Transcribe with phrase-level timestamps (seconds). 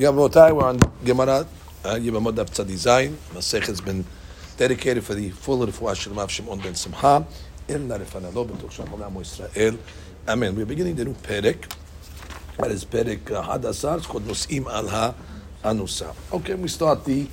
[0.00, 1.46] Yavotai, we're on Gemara,
[1.84, 4.02] uh, Yevamot Daf Tzadi Masech has been
[4.56, 7.26] dedicated for the full refuah Shalom of Shimon ben Simcha.
[7.68, 9.78] In Narifana Lo B'tuch Shalom Olam Israel.
[10.26, 10.56] Amen.
[10.56, 11.70] We're beginning the new Perek.
[12.56, 13.98] That is Perek Hadasar.
[13.98, 16.14] It's called Nos'im Al Ha-Anusa.
[16.32, 17.26] Okay, we start the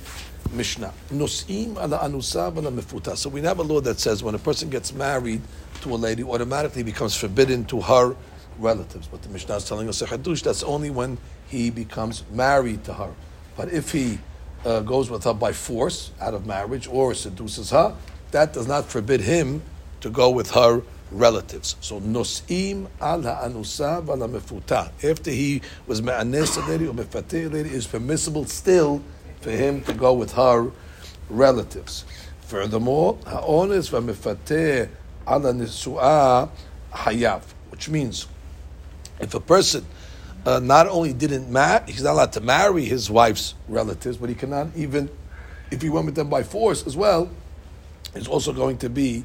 [0.52, 0.92] Mishnah.
[1.10, 3.16] Nos'im Al Ha-Anusa Al Ha-Mefuta.
[3.16, 5.40] So we have a law that says when a person gets married
[5.80, 8.14] to a lady, automatically becomes forbidden to her
[8.58, 9.06] relatives.
[9.06, 11.18] But the Mishnah is telling us a Hadush, that's only when
[11.48, 13.12] he becomes married to her.
[13.56, 14.18] But if he
[14.64, 17.94] uh, goes with her by force, out of marriage, or seduces her,
[18.30, 19.62] that does not forbid him
[20.00, 21.76] to go with her relatives.
[21.80, 24.92] So nos'im al ha'anusa vala mefuta.
[25.02, 29.02] After he was me'anes a lady or mefateh lady, is permissible still
[29.40, 30.70] for him to go with her
[31.30, 32.04] relatives.
[32.42, 34.88] Furthermore, ha'ones v'mefateh
[35.26, 36.50] ala nisu'ah
[36.92, 38.26] hayav, which means
[39.20, 39.84] if a person
[40.46, 44.34] uh, not only didn't marry, he's not allowed to marry his wife's relatives, but he
[44.34, 45.10] cannot even,
[45.70, 47.28] if he went with them by force as well,
[48.14, 49.24] he's also going to be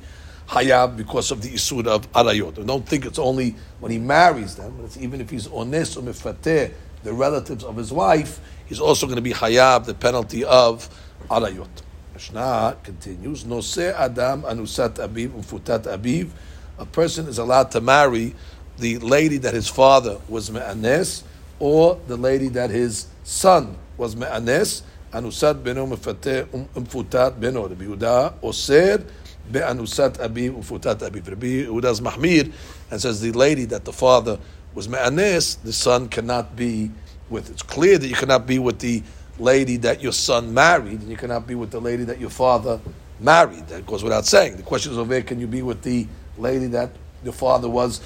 [0.50, 2.58] hayab because of the isur of arayot.
[2.58, 5.96] And don't think it's only when he marries them, but it's even if he's ones
[5.96, 10.44] or mifateh, the relatives of his wife, he's also going to be hayab, the penalty
[10.44, 10.90] of
[11.30, 11.68] arayot.
[12.14, 16.30] Mishnah continues, Nose Adam anusat abiv ufutat abiv.
[16.78, 18.36] A person is allowed to marry
[18.78, 21.24] the lady that his father was me'anes,
[21.60, 27.70] or the lady that his son was me'anes, anusat beno mefateh umm umfutat umm beno.
[27.70, 29.06] Rabbi Yehuda osir
[29.52, 31.20] be'anusat abi umfutat abi.
[31.20, 32.52] Rabbi Yehuda's mahmir,
[32.90, 34.40] and says the lady that the father
[34.74, 36.92] was me'anes, the son cannot be
[37.30, 37.50] with.
[37.50, 39.04] It's clear that you cannot be with the
[39.40, 42.80] lady that your son married, and you cannot be with the lady that your father
[43.20, 43.68] married.
[43.68, 44.58] That goes without saying.
[44.58, 46.90] The question is over can you be with the lady that
[47.24, 48.02] your father was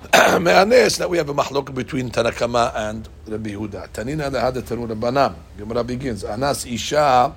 [0.40, 3.86] Me'anes, that we have a mahlok between Tanna Kamma and Rabbi Huda.
[3.90, 5.34] Tanina lehada tanu Rabbanam.
[5.58, 6.24] Gemara begins.
[6.24, 7.34] Anas isha,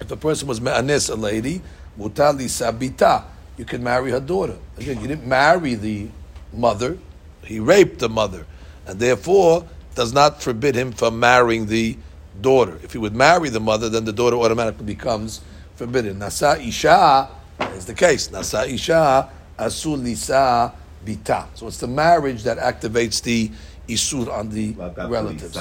[0.00, 1.60] if a person was me'anes, a lady,
[1.98, 3.24] mutali sabita,
[3.58, 4.56] you can marry her daughter.
[4.78, 6.08] Again, you didn't marry the
[6.54, 6.96] mother,
[7.44, 8.46] he raped the mother,
[8.86, 11.98] and therefore does not forbid him from marrying the
[12.40, 12.78] daughter.
[12.82, 15.42] If he would marry the mother, then the daughter automatically becomes
[15.76, 16.18] forbidden.
[16.18, 17.28] Nasa isha
[17.74, 18.28] is the case.
[18.28, 19.28] Nasa isha
[19.58, 20.72] asul lisa
[21.04, 21.46] bita.
[21.54, 23.50] So it's the marriage that activates the
[23.88, 24.72] isur on the
[25.08, 25.56] relatives.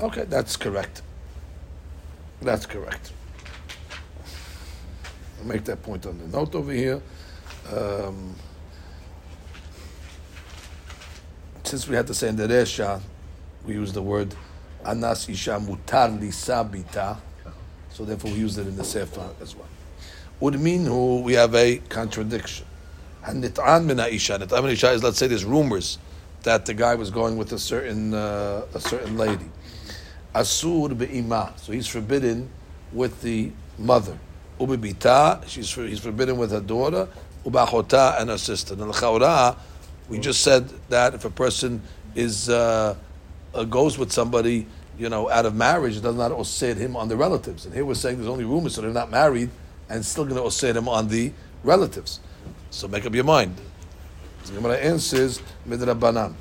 [0.00, 1.02] Okay, that's correct.
[2.42, 3.12] That's correct.
[5.38, 7.02] I'll make that point on the note over here.
[7.74, 8.34] Um,
[11.64, 13.00] since we had to say in the Resha,
[13.64, 14.34] we use the word
[14.84, 17.16] anas isha mutar lisa bita,
[17.90, 19.68] so therefore we use it in the Sefer as well.
[20.40, 22.66] Udminhu, we have a contradiction.
[23.24, 24.38] And nit'an min ha'isha.
[24.38, 25.98] Nit'an min is, let's say there's rumors
[26.42, 29.44] that the guy was going with a certain, uh, a certain lady.
[30.34, 31.52] Asur be'ima.
[31.58, 32.48] So he's forbidden
[32.92, 34.18] with the mother.
[34.58, 37.08] Ubibita, she's he's forbidden with her daughter.
[37.44, 38.74] Ubachota and her sister.
[38.74, 39.56] And al
[40.08, 41.82] we just said that if a person
[42.14, 42.96] is uh,
[43.54, 44.66] uh, goes with somebody,
[44.98, 47.64] you know, out of marriage, it does not osir him on the relatives.
[47.64, 49.50] And here we're saying there's only rumors, so they're not married
[49.90, 52.20] and still going to osir him on the relatives.
[52.70, 53.56] So make up your mind.
[54.46, 56.34] The Gemara answers midrabanan.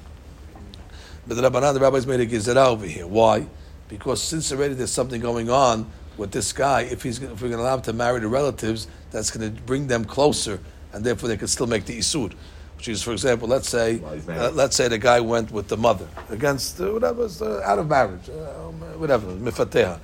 [1.28, 3.06] Midrabanan, the rabbis made a gezerah over here.
[3.06, 3.48] Why?
[3.88, 7.58] Because since already there's something going on with this guy, if he's if we're going
[7.58, 10.60] to allow him to marry the relatives, that's going to bring them closer,
[10.94, 12.34] and therefore they can still make the isur.
[12.78, 16.08] Which is, for example, let's say, uh, let's say the guy went with the mother
[16.30, 20.00] against uh, whatever, uh, out of marriage, uh, whatever, mifateha.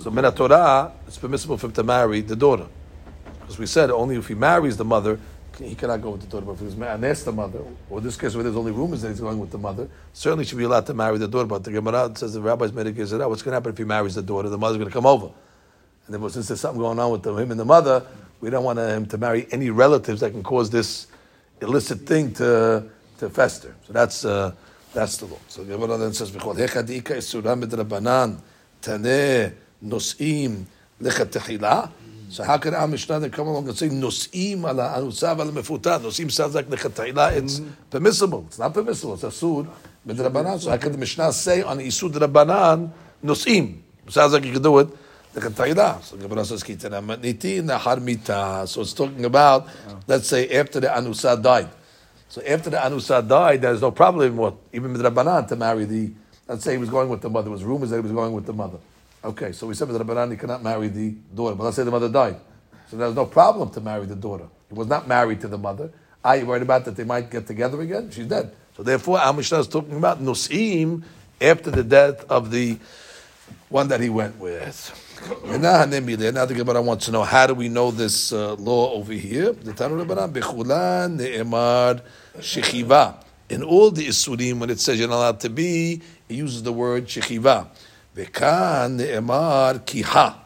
[0.00, 2.66] So min Torah, it's permissible for him to marry the daughter,
[3.40, 5.18] because we said only if he marries the mother,
[5.58, 6.46] he cannot go with the daughter.
[6.46, 9.10] But if he's anes the mother, or in this case where there's only rumors that
[9.10, 11.46] he's going with the mother, certainly should be allowed to marry the daughter.
[11.46, 13.28] But the Gemara says the rabbis made a gezerah.
[13.28, 14.48] What's going to happen if he marries the daughter?
[14.48, 15.30] The mother's going to come over,
[16.06, 18.04] and then since there's something going on with the, him and the mother,
[18.40, 21.06] we don't want him to marry any relatives that can cause this
[21.60, 23.74] illicit thing to to fester.
[23.86, 24.52] So that's uh,
[24.92, 25.38] that's the law.
[25.48, 26.30] So the Gemara then says,
[29.82, 30.66] nos'im
[31.00, 31.90] lechatechila.
[32.30, 36.00] So how can our Mishnah come along and say nos'im ala anusav ala mefuta?
[36.00, 37.36] Nos'im sounds like lechatechila.
[37.36, 37.60] It's
[37.90, 38.44] permissible.
[38.48, 39.14] It's not permissible.
[39.14, 39.68] It's asur
[40.06, 40.60] midrabanan.
[40.60, 42.90] So how can the Mishnah say on isur drabanan
[43.22, 43.80] nos'im?
[44.08, 44.88] Sounds like you can do it.
[45.34, 48.64] So Gemara says kitana matniti nahar mita.
[48.68, 49.66] So it's talking about
[50.06, 51.68] let's say after the anusa died.
[52.28, 56.12] So after the anusa died, there's no problem with even midrabanan to marry the.
[56.46, 57.44] Let's say he was going with the mother.
[57.44, 58.78] There was rumors that he was going with the mother.
[59.24, 62.10] Okay, so we said that Rabbanan cannot marry the daughter, but let's say the mother
[62.10, 62.36] died.
[62.90, 64.48] So there's no problem to marry the daughter.
[64.68, 65.90] He was not married to the mother.
[66.22, 68.10] Are you worried about that they might get together again?
[68.10, 68.54] She's dead.
[68.76, 71.04] So therefore, our Mishnah is talking about Nusim
[71.40, 72.78] after the death of the
[73.70, 75.00] one that he went with.
[75.46, 78.92] And now, now the Gemara wants to know how do we know this uh, law
[78.92, 79.52] over here?
[79.52, 79.72] The.
[83.50, 86.72] In all the Isurim, when it says you're not allowed to be, it uses the
[86.72, 87.68] word Shechiva.
[88.14, 90.36] Vekan Ne'emar Kiha.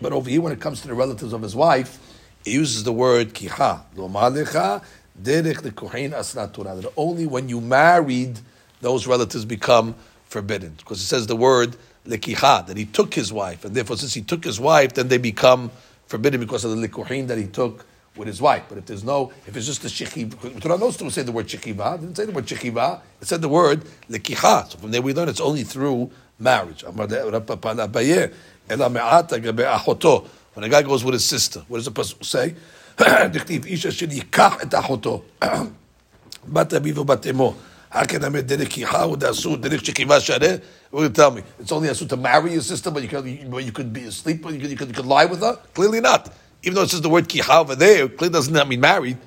[0.00, 1.98] But over here, when it comes to the relatives of his wife,
[2.44, 3.82] he uses the word Kiha.
[3.96, 4.82] Lo Malecha
[5.20, 6.80] Derech Lekuhin Asnatura.
[6.80, 8.40] That only when you married,
[8.80, 9.94] those relatives become
[10.28, 10.74] forbidden.
[10.78, 11.76] Because it says the word
[12.06, 15.18] lekiha, that he took his wife, and therefore since he took his wife, then they
[15.18, 15.70] become
[16.06, 17.84] forbidden because of the likuhin that he took
[18.16, 18.64] with his wife.
[18.68, 21.46] But if there's no, if it's just the shechiva, Torah knows to say the word
[21.46, 24.70] shechiva, didn't say the word shechiva, it said the word lekiha.
[24.70, 26.83] So from there we learn it's only through marriage.
[26.83, 26.99] When
[30.65, 32.55] a guy goes with his sister, what does the person say?
[36.47, 37.55] בת אביו ובת אמו.
[37.89, 40.61] How can I make derek kicha with asur derek shekiva shareh?
[40.89, 41.43] What you tell me?
[41.59, 44.41] It's only asur to marry your sister, but you could, but you could be asleep,
[44.41, 45.57] but you could, you could, you could lie with her.
[45.75, 46.33] Clearly not.
[46.63, 49.17] Even though it says the word kicha over there, clearly doesn't that mean married.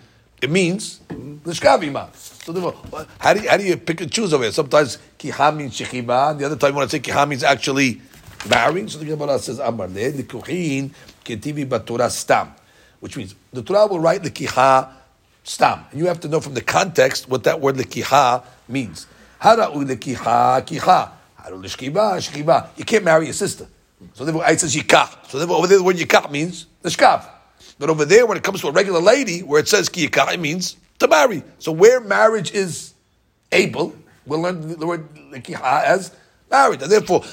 [0.43, 2.08] It means l'shkavima.
[2.43, 4.51] So therefore, how do you, how do you pick and choose over here?
[4.51, 8.01] Sometimes kicha means shechiva, the other time when I say kicha means actually
[8.49, 8.88] marrying.
[8.88, 10.91] So the Gemara says amar le likuhin
[11.23, 12.53] ketivi batura stam,
[12.99, 14.89] which means the Torah will write the kicha
[15.43, 15.85] stam.
[15.91, 19.05] And you have to know from the context what that word lekiha means.
[19.39, 21.11] Hara'u lekiha kiha.
[21.35, 22.69] Haru lishkiba shkiba.
[22.75, 23.67] You can't marry your sister.
[24.13, 25.29] So therefore, it says yikah.
[25.29, 27.23] So therefore, over there, the word yikah means the shkav.
[27.77, 30.39] But over there, when it comes to a regular lady, where it says kiyikah, it
[30.39, 31.44] means to marry.
[31.59, 32.94] So where marriage is
[33.51, 33.95] able,
[34.25, 36.15] we'll learn the word lekiha as
[36.50, 36.81] married.
[36.81, 37.24] And therefore,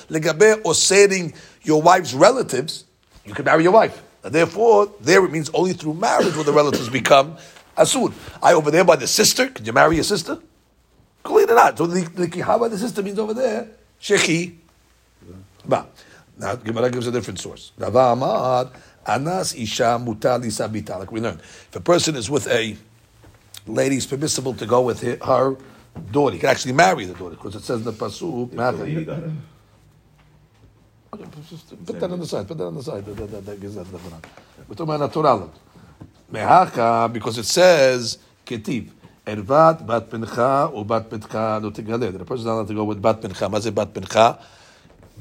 [0.64, 2.84] or saying your wife's relatives,
[3.24, 4.02] you can marry your wife.
[4.24, 7.36] And therefore, there it means only through marriage will the relatives become
[7.76, 8.12] asur.
[8.42, 9.48] I over there by the sister.
[9.48, 10.38] Could you marry your sister?
[11.22, 11.78] Clearly not.
[11.78, 13.68] So the, the kiha by the sister means over there
[14.00, 14.56] shechi.
[15.64, 15.86] Ba.
[16.38, 17.72] Now Gemara gives a different source.
[17.76, 18.70] Rava Amar
[19.06, 20.98] Anas Isha Mutar Sabita.
[20.98, 22.76] Like we learned, if a person is with a
[23.68, 25.56] lady, it's permissible to go with her
[26.10, 26.34] daughter.
[26.34, 28.50] He can actually marry the daughter because it says in the pasuk.
[31.10, 32.48] Put that on the side.
[32.48, 33.04] Put that on the side.
[33.06, 34.26] That, that,
[34.68, 35.52] We're talking about natural.
[36.30, 38.90] Mehaka, because it says, Ketiv,
[39.26, 40.12] Ervat bat
[40.72, 42.16] or bat pincha lo tigaleh.
[42.16, 43.22] The person is not allowed to go with bat.
[43.22, 44.38] What is bat pincha?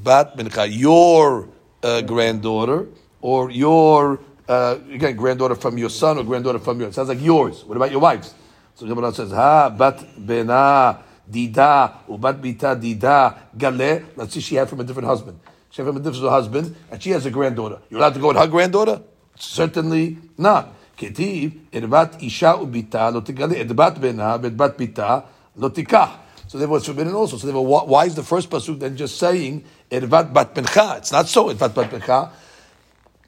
[0.02, 1.48] Bat pincha, your
[1.82, 2.86] uh, granddaughter,
[3.20, 7.20] or your, uh, again, granddaughter from your son or granddaughter from your, it sounds like
[7.20, 7.64] yours.
[7.64, 8.34] What about your wives?
[8.77, 10.99] So the Gemara says, Ha, bat bena,
[11.29, 14.05] dida, ubat bita, dida, galeh.
[14.15, 15.39] Let's see, she had from a different husband.
[15.69, 17.79] She had from a different husband, and she has a granddaughter.
[17.89, 19.01] You're allowed to go with her granddaughter?
[19.35, 20.69] Certainly not.
[20.97, 25.19] כתיב, ערבת אישה וביתה לא תגלה, את בת בנה ואת בת ביתה
[25.57, 26.09] לא תיקח.
[26.47, 27.37] So therefore it's forbidden also.
[27.37, 30.95] So therefore, why is the first pasuk then just saying Ervat bat bencha?
[30.97, 31.51] It's not so.
[31.51, 32.29] Ervat bat bencha.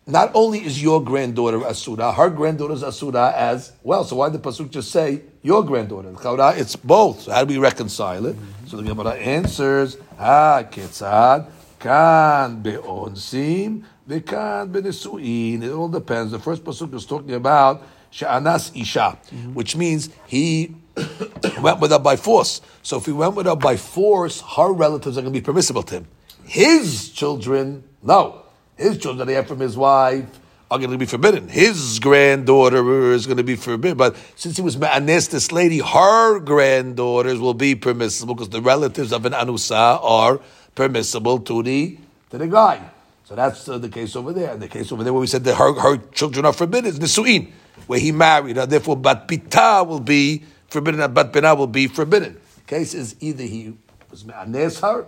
[0.06, 4.04] Not only is your granddaughter asura, her granddaughter is asura as well.
[4.04, 6.14] So why did the pasuk just say your granddaughter?
[6.58, 7.22] It's both.
[7.22, 8.36] So how do we reconcile it?
[8.66, 15.62] So the Gemara answers, Ha ketzad kan beonsim Vekan benesuin.
[15.62, 16.32] It all depends.
[16.32, 19.54] The first pasuk is talking about she'anas isha, mm-hmm.
[19.54, 20.74] which means he
[21.62, 22.60] went with her by force.
[22.82, 25.84] So if he went with her by force, her relatives are going to be permissible
[25.84, 26.08] to him.
[26.44, 28.42] His children, no.
[28.80, 30.26] His children that he had from his wife
[30.70, 31.48] are going to be forbidden.
[31.48, 33.98] His granddaughter is going to be forbidden.
[33.98, 39.12] But since he was ma'anes, this lady, her granddaughters will be permissible because the relatives
[39.12, 40.40] of an anusa are
[40.74, 41.98] permissible to the
[42.30, 42.80] to the guy.
[43.24, 44.52] So that's uh, the case over there.
[44.52, 46.98] And the case over there where we said that her, her children are forbidden is
[46.98, 47.50] Nisu'in,
[47.86, 48.66] where he married her.
[48.66, 52.40] Therefore, Bat Pita will be forbidden and Bat Bina will be forbidden.
[52.56, 53.74] The case is either he
[54.10, 55.06] was Me'anes her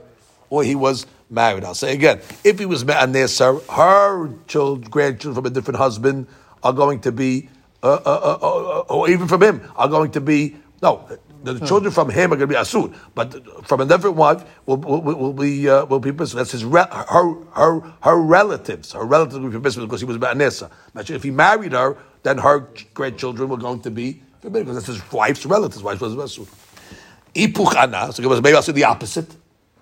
[0.50, 1.65] or he was married.
[1.65, 6.27] I'll say again, if he was Me'anes her, children, grandchildren from a different husband
[6.62, 7.49] are going to be,
[7.83, 11.09] uh, uh, uh, uh or even from him, are going to be, no,
[11.45, 14.77] the children from him are going to be asur, but from a different wife will,
[14.77, 16.39] will, will be uh, will be permissible.
[16.39, 18.93] That's his re- her her her relatives.
[18.93, 20.71] Her relatives will be permissible because he was Ba'anessa.
[21.11, 25.12] If he married her, then her grandchildren were going to be forbidden because that's his
[25.12, 25.83] wife's relatives.
[25.83, 26.47] Wife was asur.
[27.35, 28.12] Ipuch ana.
[28.12, 29.35] So maybe I'll say the opposite,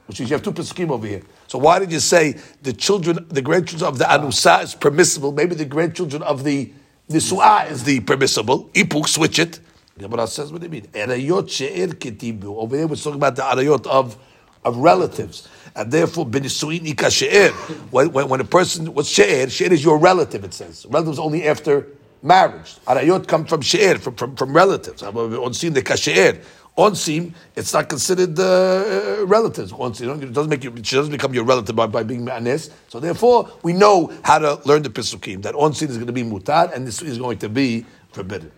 [0.07, 1.23] which is you have two pesukim over here.
[1.51, 5.33] So why did you say the children, the grandchildren of the anusa is permissible?
[5.33, 6.73] Maybe the grandchildren of the
[7.09, 8.67] nisuah is the permissible.
[8.73, 9.59] Ipuk, switch it.
[9.99, 10.87] Gemara says what you mean?
[10.93, 12.57] Arayot she'er ketibu.
[12.57, 14.17] Over there we're talking about the arayot of,
[14.65, 15.49] of relatives.
[15.75, 17.51] And therefore, benisuin ika she'er.
[17.91, 19.51] When, a person, what's she'er?
[19.51, 20.87] She'er is your relative, it says.
[20.89, 21.89] Relatives only after
[22.23, 22.77] marriage.
[22.87, 25.03] Arayot come from she'er, from, from, from relatives.
[25.03, 26.45] On seen the kashe'er.
[26.81, 29.73] Onsim, it's not considered uh, relatives.
[29.73, 32.71] Onsim, it doesn't make you, she doesn't become your relative by, by being ma'anes.
[32.89, 36.23] So therefore, we know how to learn the pisukim that onsim is going to be
[36.23, 38.51] mutar and this is going to be forbidden.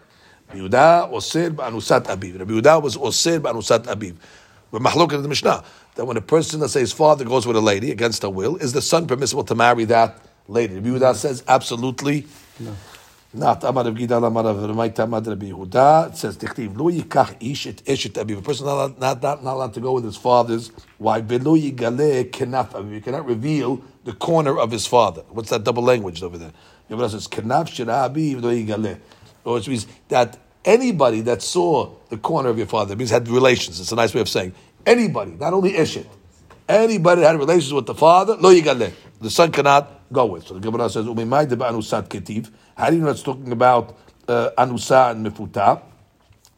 [0.52, 2.38] Yehuda osir ba'anusat abiv.
[2.38, 4.17] Rabbi Yehuda was osir ba'anusat abiv.
[4.71, 5.64] We're mahlok in the Mishnah
[5.97, 8.57] that when a person, let's say his father goes with a lady against her will,
[8.57, 10.76] is the son permissible to marry that lady?
[10.76, 12.26] Rabbi Yehuda says absolutely
[12.61, 12.75] no.
[13.35, 16.11] Not Amar Rav Gidal Amar Rav Ramaita Amar Rabbi Yehuda.
[16.11, 18.41] It says Tichtiv Lo Yikach Ish Et Eshet Abiv.
[18.41, 21.25] A person not, not, not, not allowed to go with his father's wife.
[21.25, 22.93] Velo Yigale Kenaf Abiv.
[22.93, 25.23] You cannot reveal the corner of his father.
[25.31, 26.53] What's that double language over there?
[26.91, 28.99] Yehuda says Kenaf Shira Abiv Lo Yigale.
[29.45, 33.81] Which means that anybody that saw the corner of your father means had relations.
[33.81, 34.53] It's a nice way of saying
[34.85, 36.05] anybody, not only Eshet.
[36.69, 38.93] Anybody that had relations with the father, Lo Yigale.
[39.23, 40.47] The son cannot go with.
[40.47, 43.97] So the Gemara says, "Umimai de ba'anusat ketiv." How do you know it's talking about
[44.29, 45.83] uh, anusa and mefuta?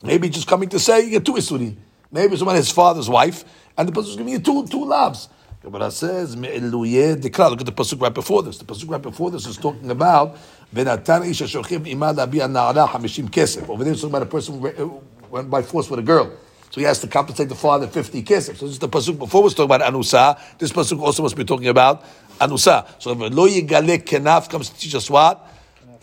[0.02, 1.76] Maybe just coming to say you get two isuri.
[2.12, 3.44] Maybe someone his father's wife,
[3.76, 5.28] and the pasuk is giving you two two loves.
[5.62, 8.58] Gemara says, "Me'eluyeh dekra." Look at the pasuk right before this.
[8.58, 10.36] The pasuk right before this is talking about
[10.74, 15.02] "Venatan isha shochim imad na'ara hamishim kesef." Over there, it's talking about a person who
[15.30, 16.30] went by force with a girl.
[16.70, 18.56] So he has to compensate the father 50 kesef.
[18.56, 20.38] So this is the pasuk before was talking about anusa.
[20.58, 22.04] This pasuk also must be talking about
[22.40, 22.86] anusa.
[23.00, 25.50] So if lo yigale kenaf comes to teach us what?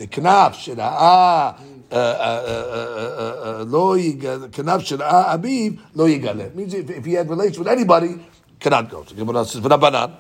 [0.02, 1.60] The kenaf shira'ah
[1.92, 6.56] uh, uh, uh, lo kenaf shira'ah abiv lo yigale.
[6.56, 8.20] Means if, he had relations with anybody,
[8.60, 9.06] cannot go.
[9.06, 10.16] So Gemara says, v'nabanan.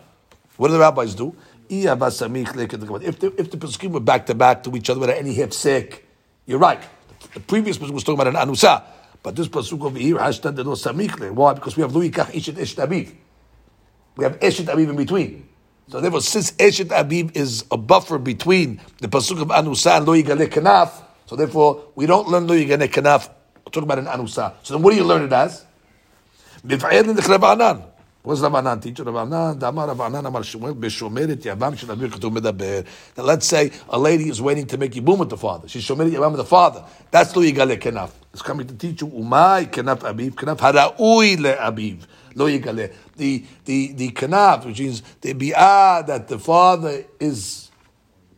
[0.57, 1.35] What do the rabbis do?
[1.67, 6.07] If the, if the were back to back to each other without any sick,
[6.45, 6.83] you're right.
[7.33, 8.83] The previous Pasuk was talking about an anusa.
[9.23, 11.31] But this pasuk over here, hashtag the samichle.
[11.31, 11.55] Why?
[11.55, 13.15] Because we have Lo Yikach Ishet Eshet.
[14.15, 15.47] We have Eshet Abiv in between.
[15.91, 20.13] So therefore, since Eshet Abiv is a buffer between the pasuk of Anusa and Lo
[20.13, 20.89] Yigale Kanaf,
[21.25, 23.29] so therefore we don't learn Lo Yigale Kanaf.
[23.69, 24.53] Talk about an Anusa.
[24.63, 25.65] So then, what do you learn it as?
[26.63, 26.81] What's
[28.41, 29.03] Rabbanan teacher?
[29.03, 32.85] Rabbanan, Damar Rabbanan Amar Shmuel B'Shomeret Yavam Shel Abir Medaber.
[33.15, 35.67] That let's say a lady is waiting to make yibum with the father.
[35.67, 36.85] She's Shomeret Yavam with the father.
[37.09, 38.11] That's Lo Yigale Kenaf.
[38.31, 42.93] It's coming to teach you Umay Kenaf Abiv Kenaf Haraui Le Abiv Lo Yigale.
[43.15, 47.69] The the the Kenaf, which means the bi'ah that the father is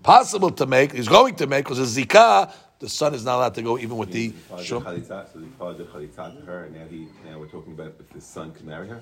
[0.01, 2.51] possible to make, is going to make, because the zikah
[2.83, 4.33] the son is not allowed to go even with the.
[4.61, 8.09] So the father did chalitza to her, and now he now we're talking about if
[8.09, 9.01] the son can marry her.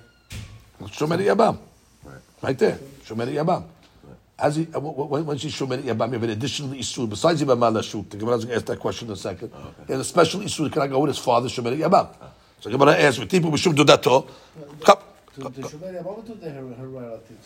[0.81, 1.57] Shomeri Yabam.
[2.03, 2.19] Right.
[2.41, 2.79] right there.
[3.03, 3.65] Shomeri Yabam.
[4.37, 7.59] As he, uh, when, when she's Shomeri Yabam, you have an additional Isur, besides Yabam
[7.59, 8.09] Lashuk.
[8.09, 9.51] The Gemara is going to ask that question in a second.
[9.53, 9.93] Oh, okay.
[9.95, 12.15] He a special Isur, can I go with his father, Shomeri Yabam?
[12.21, 12.31] Ah.
[12.59, 14.27] So the Gemara asks, V'tipu B'shum Dudato.
[14.83, 14.97] Come.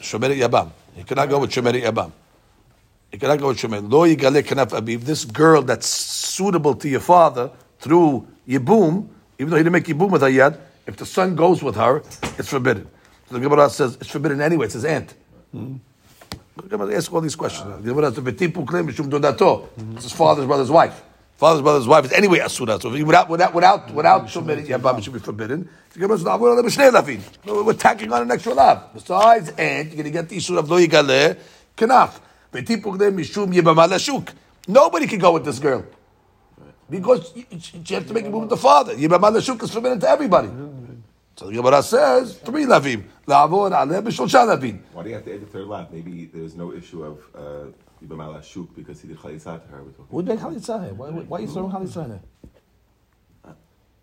[0.01, 0.71] Shomeri Yabam.
[0.95, 2.11] He cannot go with Shomeri Yabam.
[3.11, 3.89] He cannot go with Shomeri.
[3.89, 5.01] Lo Yigale Kanaf Abiv.
[5.01, 10.09] This girl that's suitable to your father through Yibum, even though he didn't make Yibum
[10.09, 11.97] with her yet, if the son goes with her,
[12.37, 12.87] it's forbidden.
[13.27, 14.65] So the Gemara says it's forbidden anyway.
[14.65, 15.13] It's his aunt.
[15.55, 15.77] Mm-hmm.
[16.57, 17.83] The Gemara asks all these questions.
[17.83, 21.03] The Gemara says "V'tipu claim mishum dodato." It's his father's brother's wife.
[21.37, 22.79] Father's brother's wife is anyway asura.
[22.79, 25.67] So without without without without shomeri yabam should be forbidden.
[25.91, 28.93] The Gemara says We're tacking on an extra love.
[28.93, 31.37] Besides aunt, you're going to get the issue of lo yigaleh
[31.75, 32.19] kenaf.
[32.53, 34.29] V'tipu claim mishum yibam lashuk.
[34.67, 35.85] Nobody can go with this girl.
[36.89, 37.45] Because you
[37.95, 38.95] have to make a move with the father.
[38.95, 40.49] Yibam lashuk is forbidden to everybody.
[41.35, 43.03] So the Gemara says three lavim.
[43.27, 44.79] La'avor aleh b'shosha lavim.
[44.93, 45.91] Why do you have to add the third lav?
[45.91, 47.71] Maybe there's no issue of uh,
[48.05, 49.83] Yibam uh, shuk because he did chalitza to her.
[50.09, 50.91] Who did chalitza?
[50.93, 52.21] Why, why are you throwing chalitza in it?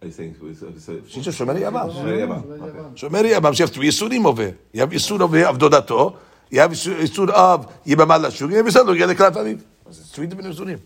[0.02, 2.96] Are you saying so, so, so, she's just Shomeri Yabam?
[2.96, 3.54] Shomeri Yabam.
[3.54, 4.58] She has three Yisurim over here.
[4.72, 6.16] You have Yisur over here of Dodato.
[6.50, 8.50] You have Yisur of Yibam shuk.
[8.50, 9.62] You have Yisur of Yibam Aviv.
[10.10, 10.80] Three different Yisurim.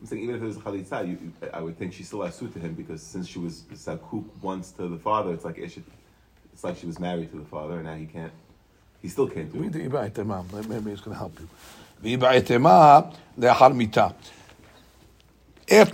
[0.00, 2.52] I'm saying even if it was chalitza, you, I would think she still has suit
[2.54, 5.76] to him because since she was sakuk once to the father, it's like it's
[6.62, 8.32] like she was married to the father, and now he can't.
[9.02, 9.74] He still can't do it.
[9.74, 11.48] Maybe it's going to help you.
[12.04, 12.38] After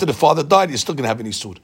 [0.06, 1.60] the father died, you're still going to have any suit.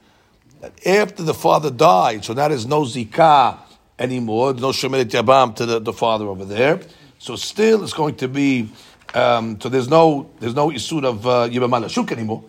[0.85, 3.57] After the father died, so now there's no zikah
[3.97, 6.79] anymore, no shemeret yabam to the, the father over there.
[7.19, 8.69] So still, it's going to be
[9.13, 12.43] um, so there's no there's no isur of uh, yibama lashuk anymore.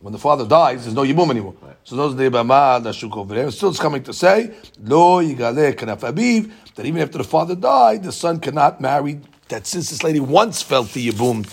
[0.00, 1.54] When the father dies, there's no yibum anymore.
[1.60, 1.76] Right.
[1.84, 3.50] So those the yibama lashuk over there.
[3.50, 8.04] Still, it's coming to say lo yigale kanaf abiv that even after the father died,
[8.04, 9.20] the son cannot marry.
[9.52, 11.44] That since this lady once felt the yibum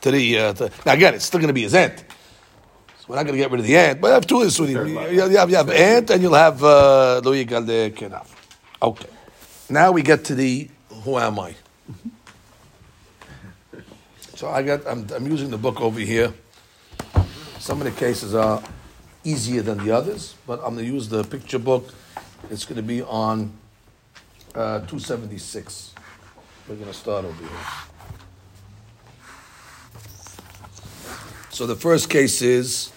[0.00, 1.96] to the uh, to, now again, it's still going to be his aunt.
[2.98, 4.88] So we're not going to get rid of the aunt, but I have two isurim.
[5.12, 8.26] You, you have you have aunt and you'll have uh, lo yigale kanaf.
[8.82, 9.06] Okay.
[9.70, 11.54] Now we get to the who am I?
[14.34, 16.34] So I got, I'm, I'm using the book over here.
[17.60, 18.60] Some of the cases are
[19.22, 21.94] easier than the others, but I'm going to use the picture book.
[22.50, 23.52] It's going to be on
[24.54, 25.94] uh, 276.
[26.68, 27.50] We're going to start over here.
[31.50, 32.90] So the first case is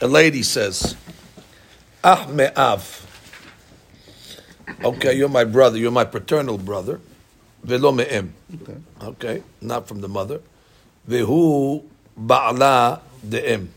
[0.00, 0.96] a lady says,
[2.04, 3.04] Ah me'av.
[4.84, 7.00] Okay, you're my brother, you're my paternal brother.
[7.64, 8.32] Velo me'em.
[8.62, 8.76] Okay.
[9.02, 10.40] Okay, not from the mother.
[11.08, 11.82] Vehu
[12.16, 13.68] ba'ala de'em.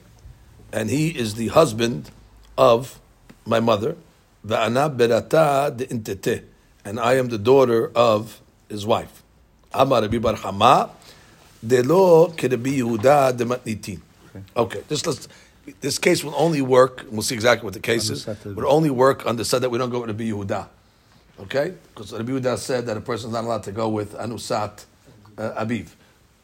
[0.71, 2.11] And he is the husband
[2.55, 2.99] of
[3.45, 3.97] my mother.
[4.45, 6.43] Ve'ana berata de'intete.
[6.85, 9.23] And I am the daughter of his wife.
[9.73, 10.89] Amar Rabbi Bar Chama,
[11.65, 14.01] delo kerebi Yehuda dematnitin.
[14.55, 15.27] Okay, this let's,
[15.81, 17.01] this case will only work.
[17.01, 18.27] And we'll see exactly what the case is.
[18.45, 20.67] Will only work on the side that we don't go with Rabbi Yehuda.
[21.39, 24.85] Okay, because Rabbi Yehuda said that a person is not allowed to go with anusat
[25.37, 25.89] uh, abiv,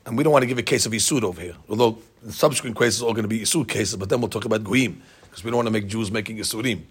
[0.06, 1.56] and we don't want to give a case of isud over here.
[1.68, 4.46] Although the subsequent cases are all going to be isud cases, but then we'll talk
[4.46, 6.84] about guim because we don't want to make Jews making isurim.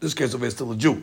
[0.00, 1.02] This case over here is still a Jew.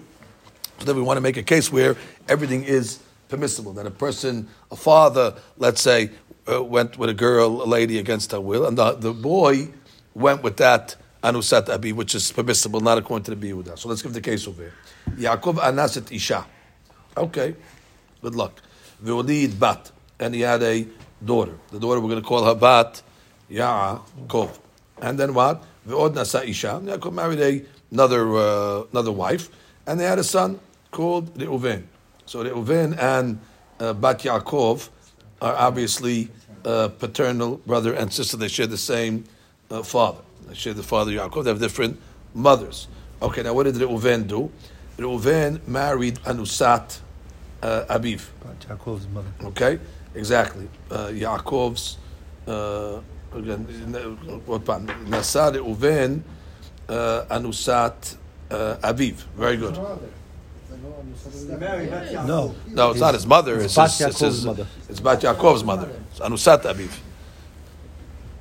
[0.80, 1.96] So then we want to make a case where
[2.28, 3.00] everything is
[3.32, 3.74] permissible.
[3.74, 6.12] That a person, a father, let's say,
[6.52, 9.70] uh, went with a girl, a lady against her will, and the, the boy
[10.14, 13.80] went with that anusat abi, which is permissible, not according to the Yehuda.
[13.80, 14.74] So let's give the case over here.
[15.16, 16.46] Yaakov anaset isha.
[17.16, 17.56] Okay,
[18.22, 18.62] good luck.
[19.04, 20.88] Veolid bat, and he had a
[21.24, 21.58] daughter.
[21.72, 23.02] The daughter we're going to call her bat
[23.50, 24.60] Yaakov.
[25.02, 25.64] And then what?
[25.88, 26.82] Veod nasa isha.
[26.84, 29.50] Yaakov married a, another uh, another wife,
[29.88, 30.60] and they had a son
[30.92, 31.84] called Reuven.
[32.32, 33.42] So Reuven and
[33.78, 34.88] uh, Bat Yaakov
[35.42, 36.30] are obviously
[36.64, 38.38] uh, paternal brother and sister.
[38.38, 39.26] They share the same
[39.70, 40.22] uh, father.
[40.48, 41.44] They share the father Yaakov.
[41.44, 42.00] They have different
[42.34, 42.88] mothers.
[43.22, 44.50] Okay, now what did Reuven do?
[44.98, 47.02] Reuven married Anusat
[47.62, 48.28] uh, Abiv.
[48.42, 49.28] But Yaakov's mother.
[49.44, 49.78] Okay,
[50.16, 50.70] exactly.
[50.90, 51.98] Uh, Yaakov's
[52.48, 53.02] uh,
[53.38, 53.66] again,
[54.46, 54.84] what part?
[54.84, 56.22] Nasa Reuven
[56.88, 58.16] uh, Anusat
[58.50, 59.16] uh, Aviv.
[59.36, 59.78] Very good.
[62.26, 62.56] No.
[62.68, 63.60] No, it's not his mother.
[63.60, 64.68] It's, Bat his, it's, his, mother.
[64.90, 65.90] it's Bat Yaakov's mother.
[66.12, 66.92] It's Anusat Aviv.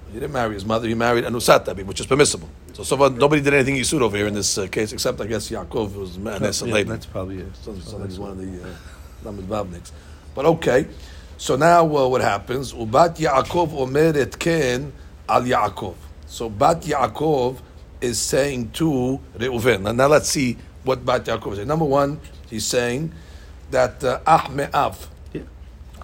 [0.09, 0.89] He didn't marry his mother.
[0.89, 2.49] He married Anusat Aviv, which is permissible.
[2.73, 5.27] So, so far, nobody did anything Yisud over here in this uh, case, except I
[5.27, 6.89] guess Yaakov was Manes Yeah, lady.
[6.89, 7.57] that's probably it.
[7.57, 9.81] So, so he's one of the uh,
[10.35, 10.87] But okay,
[11.37, 12.73] so now uh, what happens?
[12.73, 14.93] Ubat Yaakov omeret ken
[15.29, 15.97] al Yaakov.
[16.27, 17.59] So Bat Yaakov
[18.01, 19.89] is saying to Reuven.
[19.89, 21.69] And now let's see what Bat Yaakov is saying.
[21.69, 23.13] Number one, he's saying
[23.71, 25.09] that uh, Ah me'av.
[25.33, 25.43] Yeah.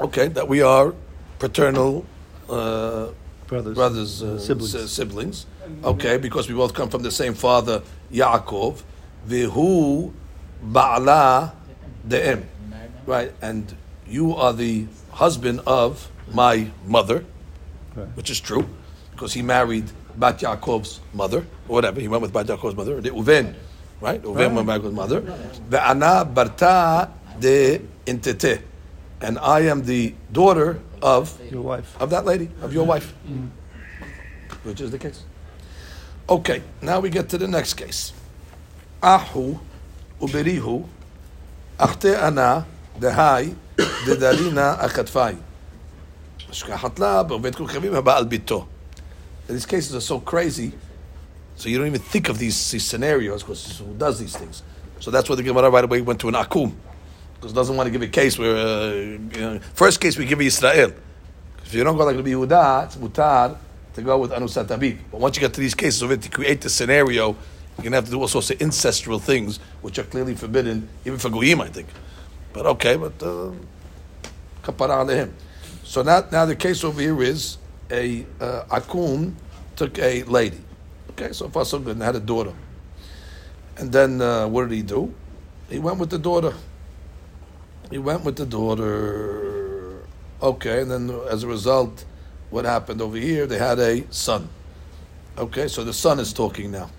[0.00, 0.94] Okay, that we are
[1.38, 2.04] paternal
[2.48, 3.08] uh,
[3.46, 3.74] Brothers.
[3.74, 4.70] brothers, uh, Siblings.
[4.92, 4.92] siblings.
[4.92, 5.46] siblings.
[5.84, 8.82] Okay, because we both come from the same father, Yaakov.
[9.28, 10.12] Vihu
[10.64, 11.52] ba'ala
[12.06, 12.44] de'em.
[13.06, 13.74] Right, and
[14.08, 17.24] you are the husband of my mother,
[17.94, 18.08] Right.
[18.16, 18.66] which is true,
[19.12, 22.00] because he married Bat Yaakov's mother, or whatever.
[22.00, 23.54] He went with Bat Yaakov's mother, the Reuven,
[24.00, 24.22] right?
[24.22, 25.20] Reuven went back with mother.
[25.68, 28.62] Ve'ana barta de intete.
[29.20, 31.96] And I am the daughter of Your wife.
[32.00, 32.88] of that lady, of your mm-hmm.
[32.90, 34.68] wife, mm-hmm.
[34.68, 35.24] which is the case.
[36.28, 38.12] Okay, now we get to the next case.
[39.02, 39.58] Ahu
[40.20, 40.86] uberihu
[41.78, 42.66] achte ana
[42.98, 43.54] dehai
[44.04, 45.38] dedarina akatfai.
[46.50, 48.66] Shkahat la b'ovet kol chavim haba bito.
[49.48, 50.72] These cases are so crazy,
[51.56, 54.62] so you don't even think of these, these scenarios because who does these things?
[55.00, 56.72] So that's why the Gemara right away went to an akum
[57.34, 60.40] because doesn't want to give a case where uh, you know, first case we give
[60.40, 60.92] you Israel.
[61.64, 63.56] If you don't go like Rabbi Yehuda, it's mutar
[63.94, 64.98] to go with Anusat Aviv.
[65.10, 67.36] But once you get to these cases of it, to create the scenario, you're
[67.78, 71.18] going to have to do all sorts of ancestral things, which are clearly forbidden, even
[71.18, 71.88] for Goyim, I think.
[72.52, 73.52] But okay, but uh,
[74.62, 75.32] kapara alehim.
[75.84, 77.58] So now, now the case over here is
[77.90, 79.34] a uh, Akum
[79.76, 80.58] took a lady.
[81.18, 82.52] Okay, so far so good, and had a daughter.
[83.78, 85.14] And then uh, what did he do?
[85.70, 86.52] He went with the daughter.
[87.90, 90.02] He went with the daughter.
[90.42, 92.04] Okay, and then as a result,
[92.50, 93.46] what happened over here?
[93.46, 94.50] They had a son.
[95.38, 96.90] Okay, so the son is talking now.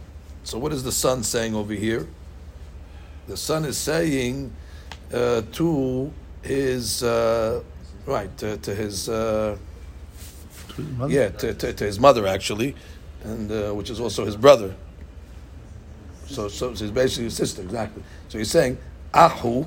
[0.43, 2.07] So what is the son saying over here?
[3.27, 4.51] The son is saying
[5.13, 7.61] uh, to his uh,
[8.07, 9.57] right to, to his uh,
[10.77, 12.75] To yeah to, to, to his mother actually,
[13.23, 14.73] and uh, which is also his brother.
[16.27, 18.03] So so he's basically his sister exactly.
[18.29, 18.77] So he's saying
[19.13, 19.65] Ahu,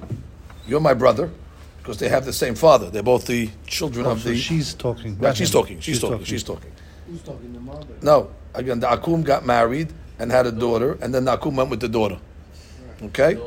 [0.67, 1.31] you're my brother,
[1.79, 2.91] because they have the same father.
[2.91, 4.37] They're both the children Oh, of so the.
[4.37, 5.13] she's talking.
[5.13, 5.53] Right, not she's him.
[5.61, 5.81] talking.
[5.81, 6.25] She's, talking.
[6.25, 6.71] She's talking.
[7.07, 7.87] Who's talking the mother?
[8.03, 11.71] No, again, the Akum got married and had a daughter, and then the Akum went
[11.71, 12.19] with the daughter.
[13.03, 13.39] Okay,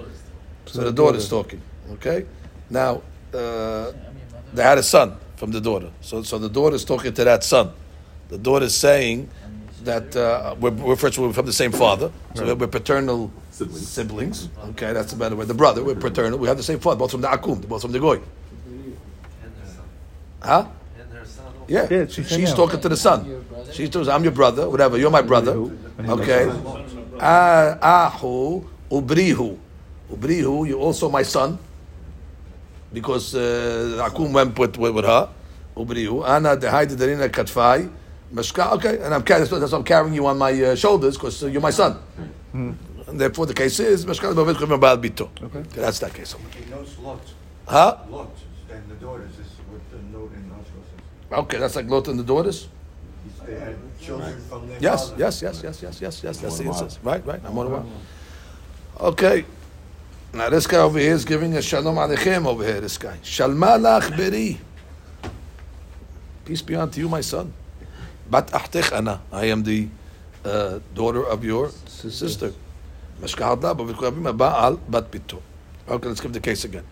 [0.66, 1.62] so the daughter's talking.
[1.92, 2.26] Okay,
[2.70, 3.02] now
[3.34, 3.92] uh,
[4.54, 5.92] they had a son from the daughter.
[6.02, 7.72] So, so the daughter's talking to that son.
[8.30, 9.30] The daughter's saying
[9.84, 13.88] that uh, we're, we're first we're from the same father, so we're, we're paternal Siblings.
[13.88, 14.50] siblings.
[14.70, 15.46] Okay, that's a better way.
[15.46, 16.40] The brother, we're paternal.
[16.40, 18.20] We have the same father, both from the akum, both from the goy.
[20.42, 20.68] Huh?
[21.68, 23.46] Yeah, Yeah, she- she she's talking to the son.
[23.72, 24.98] She's talking, I'm your brother, whatever.
[24.98, 25.70] You're my brother.
[26.00, 26.52] Okay.
[27.20, 29.58] Ah, Ahu ubrihu,
[30.12, 30.68] ubrihu.
[30.68, 31.58] You're also my son,
[32.92, 35.30] because uh, Akum went with, with, with her.
[35.78, 36.28] Ubrihu.
[36.28, 37.90] Ana dehayde darina katfai.
[38.34, 38.74] Mashka.
[38.74, 39.48] Okay, and I'm carrying.
[39.48, 41.98] That's why I'm carrying you on my uh, shoulders because uh, you're my son.
[42.54, 45.30] And therefore, the case is Mashka b'avet kovim ba'al bito.
[45.44, 46.36] Okay, that's that case.
[46.58, 47.22] He knows Lot.
[47.68, 47.98] Huh?
[48.10, 48.32] Lot
[48.72, 51.40] and the daughters is what the note in Oslo says.
[51.40, 52.68] Okay, that's like Lot and the daughters.
[53.46, 55.24] They had children from their Yes, father.
[55.24, 56.40] yes, yes, yes, yes, yes, yes.
[56.40, 57.00] That's the Amor instance.
[57.04, 57.42] Right, right.
[57.46, 57.92] I'm on one.
[59.00, 59.46] Okay.
[60.34, 62.82] Now this guy over here is giving a shalom aleichem over here.
[62.82, 64.60] This guy, shalma lach beri.
[66.46, 67.54] Peace be unto you, my son.
[68.34, 69.22] Bat ahtech ana.
[69.32, 69.88] I am the
[70.44, 72.52] uh, daughter of your sister.
[73.22, 75.40] Mashkahad la b'vikoyavim ba'al bat bito.
[75.88, 76.84] Okay, let's give the case again.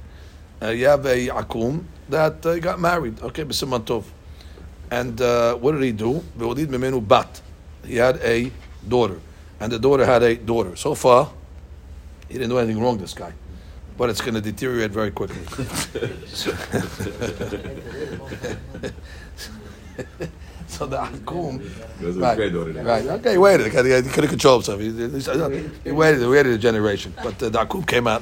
[0.62, 3.20] Uh, you have a akum that uh, got married.
[3.24, 4.04] Okay, b'siman tov.
[4.92, 6.24] And uh, what did he do?
[6.38, 7.42] Ve'olid memenu bat.
[7.86, 8.52] He had a
[8.88, 9.20] daughter,
[9.60, 10.76] and the daughter had a daughter.
[10.76, 11.32] So far,
[12.28, 13.00] he didn't do anything wrong.
[13.00, 13.34] This guy,
[13.98, 15.42] but it's going to deteriorate very quickly.
[20.72, 21.62] so the akum.
[22.00, 22.40] There's Right,
[22.86, 23.06] right.
[23.06, 23.66] Okay, he waited.
[23.68, 24.80] He couldn't control himself.
[24.80, 26.22] He, he, he waited.
[26.22, 28.22] He waited a generation, but uh, the akum came out.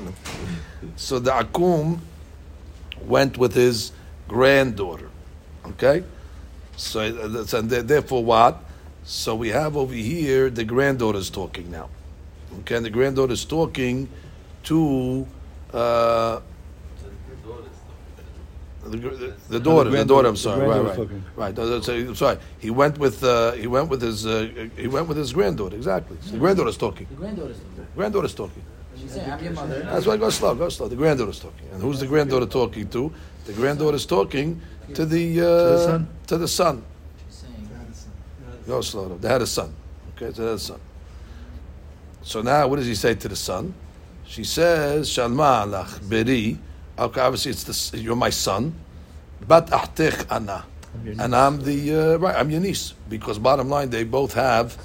[0.95, 1.99] So the akum
[3.05, 3.91] went with his
[4.27, 5.09] granddaughter.
[5.67, 6.03] Okay,
[6.75, 8.63] so uh, and therefore what?
[9.03, 11.89] So we have over here the granddaughter's talking now.
[12.61, 14.09] Okay, and the granddaughter's talking
[14.63, 15.27] to
[15.71, 16.39] uh,
[18.89, 19.89] the, the, the daughter.
[19.89, 20.27] The daughter.
[20.27, 20.67] I'm sorry.
[20.67, 21.57] Right, right, right.
[21.57, 22.37] no, that's- I'm sorry.
[22.59, 24.47] He went with uh, he went with his uh,
[24.77, 25.75] he went with his granddaughter.
[25.75, 26.17] Exactly.
[26.21, 27.07] So the granddaughter's talking.
[27.09, 27.87] The granddaughter's talking.
[27.95, 28.63] Granddaughter's talking.
[28.99, 29.79] She's saying, I'm your mother.
[29.81, 30.87] That's why go slow, go slow.
[30.89, 31.67] The granddaughter's talking.
[31.71, 33.13] And who's the granddaughter talking to?
[33.45, 34.61] The granddaughter's talking
[34.93, 36.07] to the uh, the son?
[36.27, 36.83] To the son.
[38.67, 39.17] Go slow.
[39.17, 39.73] They had a son.
[40.15, 40.79] Okay, so they had a son.
[42.21, 43.73] So now, what does he say to the son?
[44.25, 46.59] She says, "Shalma lach beri."
[46.99, 48.73] Okay, obviously it's the, you're my son,
[49.47, 50.65] but ahtich ana,
[51.05, 52.35] and I'm the uh, right.
[52.35, 54.77] I'm your niece because bottom line, they both have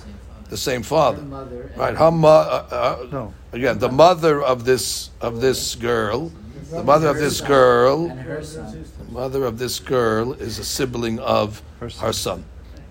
[0.49, 1.19] the same father.
[1.23, 1.97] Her mother Right?
[1.97, 3.35] Her mo- uh, uh, No.
[3.53, 6.31] Again, the mother of this of this girl,
[6.71, 8.85] the mother of this girl, and her son.
[8.99, 12.13] the mother of this girl is a sibling of Her her son.
[12.13, 12.45] son.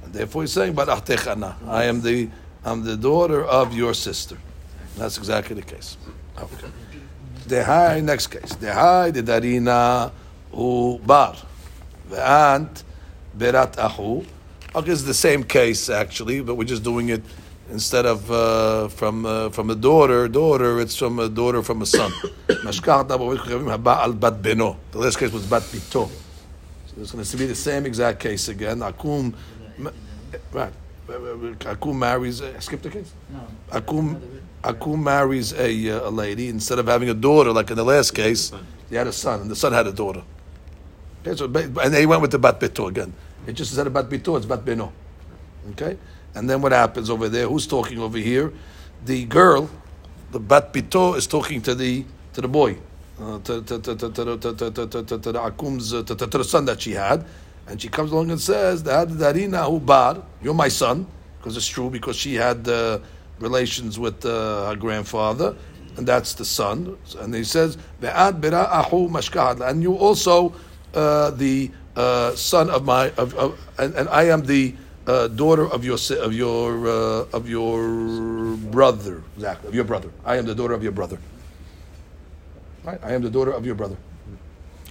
[0.04, 2.30] And therefore, he's saying, "But ahtechana, I am the
[2.66, 4.38] I'm the daughter of your sister."
[4.98, 5.96] That's exactly the case.
[6.38, 6.68] Okay.
[7.54, 8.56] Dehai, next case.
[8.56, 10.12] Dehai the darina
[10.52, 11.36] u bar,
[12.10, 12.84] ve'ant
[13.38, 14.24] berat ahu.
[14.76, 17.22] Okay, it's the same case actually, but we're just doing it
[17.70, 20.80] instead of uh, from uh, from a daughter, daughter.
[20.80, 22.12] It's from a daughter from a son.
[22.66, 24.76] Mashkach dabo v'chayavim haba al bat beno.
[24.92, 26.10] The last case was bat bito.
[26.10, 28.80] So it's going to be the same exact case again.
[28.80, 29.36] Akum,
[30.52, 30.74] right?
[31.08, 32.42] Akum marries.
[32.42, 33.13] Uh, skip the case.
[33.32, 33.46] No.
[33.80, 34.20] Akum,
[34.63, 38.12] Akum marries a, uh, a lady instead of having a daughter, like in the last
[38.12, 38.52] case,
[38.89, 40.23] he had a son, and the son had a daughter.
[41.21, 43.13] Okay, so, and they went with the bat bito again.
[43.45, 44.91] It just of bat bito, it's bat beno.
[45.71, 45.97] Okay,
[46.36, 47.47] and then what happens over there?
[47.47, 48.54] Who's talking over here?
[49.06, 49.69] The girl,
[50.32, 52.78] the bat bito, is talking to the to the boy,
[53.19, 54.71] uh, to, to, to, to, to, to, to,
[55.04, 57.26] to, the Akum's, uh, to, to, the son that she had,
[57.67, 61.06] and she comes along and says, "Dad, Darina bar, you're my son,"
[61.38, 62.99] because it's true because she had uh,
[63.43, 65.56] relations with uh, her grandfather,
[65.97, 66.97] and that's the son.
[67.19, 70.53] And he says, "Ve'ad ahu mashkahad," and you also
[70.93, 74.73] uh, the uh, son of my of, of and, and I am the
[75.06, 80.10] uh, daughter of your of your uh, of your brother exactly of your brother.
[80.25, 81.19] I am the daughter of your brother.
[82.84, 83.97] Right, I am the daughter of your brother.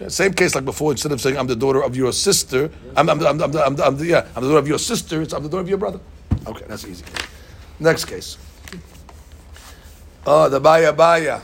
[0.08, 0.92] Same case like before.
[0.92, 3.96] Instead of saying I'm the daughter of your sister, I'm, I'm, I'm, I'm, I'm, I'm
[3.96, 5.22] the, yeah, I'm the daughter of your sister.
[5.22, 6.00] It's I'm the daughter of your brother.
[6.46, 7.04] Okay, that's easy.
[7.81, 8.37] Next case.
[10.25, 11.39] Oh, the baya baya.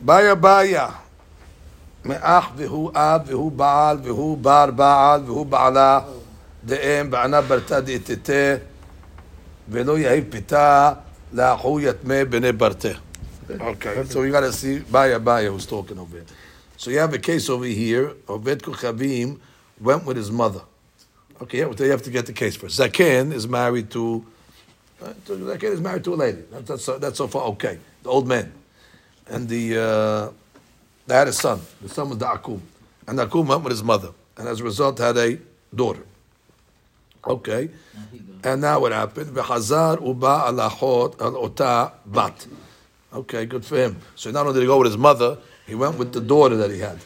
[0.00, 0.88] Baya baya.
[2.04, 6.00] מאח והוא אב והוא בעל והוא בר בעל והוא בעלה
[6.64, 8.54] דאם בענה ברתה דאתתה
[9.68, 10.92] ולא יהיב פיתה
[11.32, 12.88] לאחו יטמא בני ברתה.
[13.50, 16.26] Okay, so you got to see Baya Baya who's talking over here.
[16.76, 18.12] So you have a case over here.
[18.28, 19.38] Oved Kuchavim
[19.80, 20.62] went with his mother.
[21.42, 22.78] Okay, yeah, well, you have to get the case first.
[22.78, 24.24] Zaken is married to.
[25.01, 26.41] uh, to- Zaken is married to a lady.
[26.51, 27.77] That- That's so, that's so far okay.
[28.03, 28.51] The old man,
[29.27, 30.31] and the uh,
[31.07, 31.59] they had a son.
[31.81, 32.59] The son was the Akum,
[33.07, 35.37] and the Akum went with his mother, and as a result had a
[35.73, 36.03] daughter.
[37.25, 37.69] Okay.
[38.43, 39.35] And now what happened?
[39.35, 42.47] Uba al bat.
[43.13, 43.97] Okay, good for him.
[44.15, 46.69] So not only did he go with his mother, he went with the daughter that
[46.69, 46.99] he had.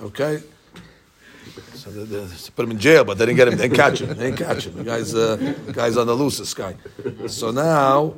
[0.00, 0.40] Okay.
[1.92, 3.56] So they, they, put him in jail, but they didn't get him.
[3.56, 4.08] They didn't catch him.
[4.08, 4.76] They didn't catch him.
[4.76, 6.38] The guy's, uh, guy's on the loose.
[6.38, 6.74] This guy.
[7.26, 8.14] So now,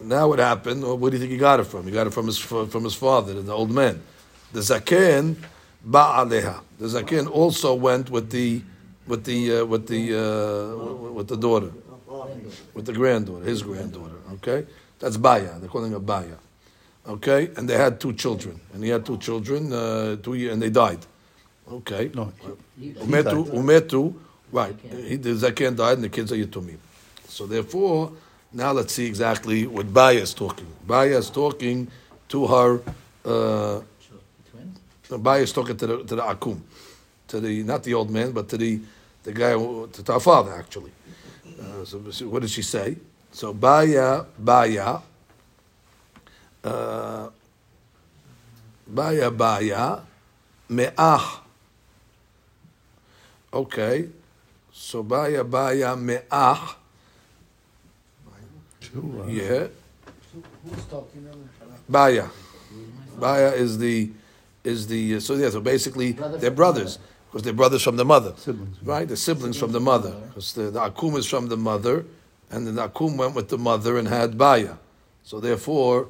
[0.00, 0.82] now what happened?
[0.82, 1.84] Well, where do you think he got it from?
[1.84, 4.00] He got it from his from his father, the old man.
[4.52, 5.36] The zaken
[5.86, 6.60] ba'aleha.
[6.78, 8.62] The zaken also went with the
[9.06, 11.72] with the uh, with the uh, with the daughter,
[12.74, 14.14] with the granddaughter, his granddaughter.
[14.34, 14.66] Okay,
[14.98, 15.58] that's baya.
[15.58, 16.36] They're calling her baya.
[17.06, 20.70] Okay, and they had two children, and he had two children, uh, two and they
[20.70, 21.00] died.
[21.70, 22.32] Okay, No,
[23.00, 24.14] umetu umetu.
[24.50, 24.74] Right,
[25.06, 26.78] he, the zaken died, and the kids are yatumim.
[27.28, 28.12] So therefore,
[28.52, 30.66] now let's see exactly what baya is talking.
[30.86, 31.88] Baya is talking
[32.28, 32.80] to her.
[33.24, 33.80] Uh,
[35.10, 36.60] Baya is talking to the to the akum,
[37.28, 38.80] to the not the old man, but to the
[39.24, 40.92] the guy who- to our father actually.
[41.60, 42.96] Uh, so so what did she say?
[43.32, 44.98] So Baya Baya.
[46.64, 47.28] Uh,
[48.86, 50.00] baya Baya
[50.70, 51.40] Me'ach.
[53.52, 54.08] Okay,
[54.72, 56.76] so Baya Baya Me'ach.
[58.80, 59.22] Sure.
[59.22, 59.66] Uh, yeah.
[61.88, 62.26] Baya.
[63.18, 64.10] Baya is the
[64.64, 66.98] is the uh, so yeah so basically Brother they're brothers.
[67.26, 68.34] because they're brothers from the mother.
[68.36, 68.76] Siblings.
[68.82, 69.08] right.
[69.08, 70.12] The siblings from the mother.
[70.28, 72.04] Because the, the akum is from the mother
[72.50, 74.74] and then the akum went with the mother and had Baya.
[75.24, 76.08] So therefore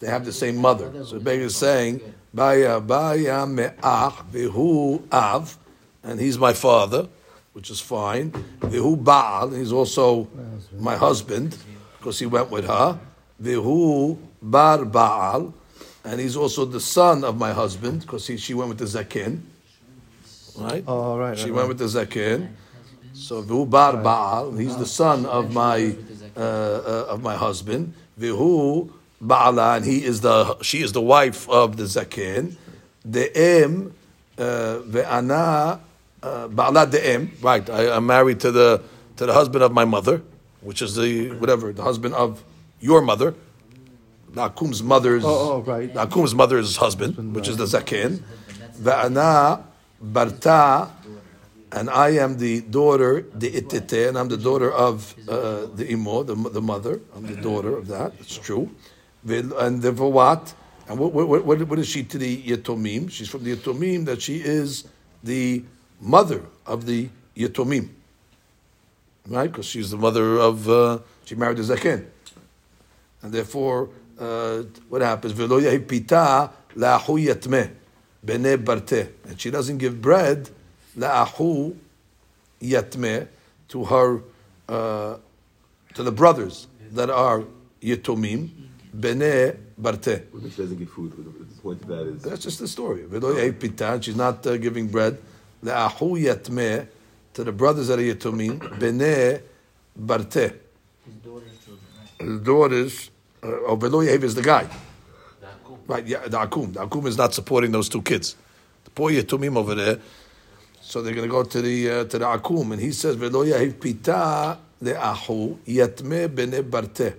[0.00, 0.92] they have the same mother.
[1.04, 2.00] So basically saying
[2.32, 5.58] Baya Baya me'ach vihu av
[6.06, 7.02] and he's my father
[7.52, 8.30] which is fine
[8.74, 10.28] vihu Baal he's also
[10.78, 11.50] my husband
[11.98, 12.98] because he went with her
[13.42, 15.52] vihu bar Baal
[16.06, 19.40] and he's also the son of my husband because she went with the zaken,
[20.56, 20.84] right?
[20.86, 21.68] Oh, right, She right, went right.
[21.68, 22.48] with the zaken.
[23.12, 25.96] So Vihu bar Baal, he's the son of my
[26.36, 27.92] uh, uh, of my husband.
[28.20, 28.88] Vihu
[29.20, 32.54] Baala, and he is the she is the wife of the zaken.
[33.08, 33.90] De'em
[34.38, 34.42] uh,
[34.86, 35.80] ve'ana
[36.90, 37.30] de'em.
[37.42, 38.82] Right, I, I'm married to the
[39.16, 40.22] to the husband of my mother,
[40.60, 42.42] which is the whatever the husband of
[42.80, 43.34] your mother.
[44.32, 45.92] Nakum's mother's Oh, oh, right.
[45.92, 48.22] Nakum's mother's husband, which is the zaken.
[48.78, 49.64] Ve'ana
[50.02, 50.90] barta,
[51.72, 56.22] and I am the daughter, the itite, and I'm the daughter of uh, the imo,
[56.22, 57.00] the, the mother.
[57.14, 58.12] I'm the daughter of that.
[58.20, 58.70] It's true.
[59.26, 60.54] And therefore what?
[60.88, 63.10] And what, what, what, what is she to the yatomim?
[63.10, 64.84] She's from the yatomim that she is
[65.24, 65.64] the
[66.00, 67.88] mother of the Yetomim.
[69.28, 69.50] Right?
[69.50, 72.06] Because she's the mother of, uh, she married the zaken.
[73.22, 75.32] And therefore, uh, what happens?
[75.34, 77.70] V'lo yahi pita la'ahu yatmeh
[78.24, 79.08] b'nei barte.
[79.28, 80.48] And she doesn't give bread
[80.96, 81.76] la'ahu
[82.62, 83.26] yatmeh
[83.68, 84.22] to her,
[84.68, 85.16] uh,
[85.94, 87.42] to the brothers that are
[87.82, 88.48] yetomim
[88.96, 90.22] b'nei barte.
[90.50, 91.12] She doesn't give food?
[91.16, 93.02] The point of that is That's just the story.
[93.02, 93.94] V'lo yahi pita.
[93.94, 95.18] and She's not uh, giving bread
[95.66, 96.86] la'ahu yatmeh
[97.34, 99.42] to the brothers that are yatomim b'nei
[99.98, 100.54] barte.
[101.04, 102.28] His daughter's children, right?
[102.28, 103.10] the daughters,
[103.42, 104.68] uh, oh, Velo Yehiv is the guy.
[105.88, 106.72] Right, yeah, the Akum.
[106.72, 108.34] The Akum is not supporting those two kids.
[108.84, 110.00] The poor Yetumim over there,
[110.80, 113.44] so they're going to go to the uh, to the Akum, and he says, Velo
[113.44, 117.14] Yehiv pita le'ahu yatme bene barte.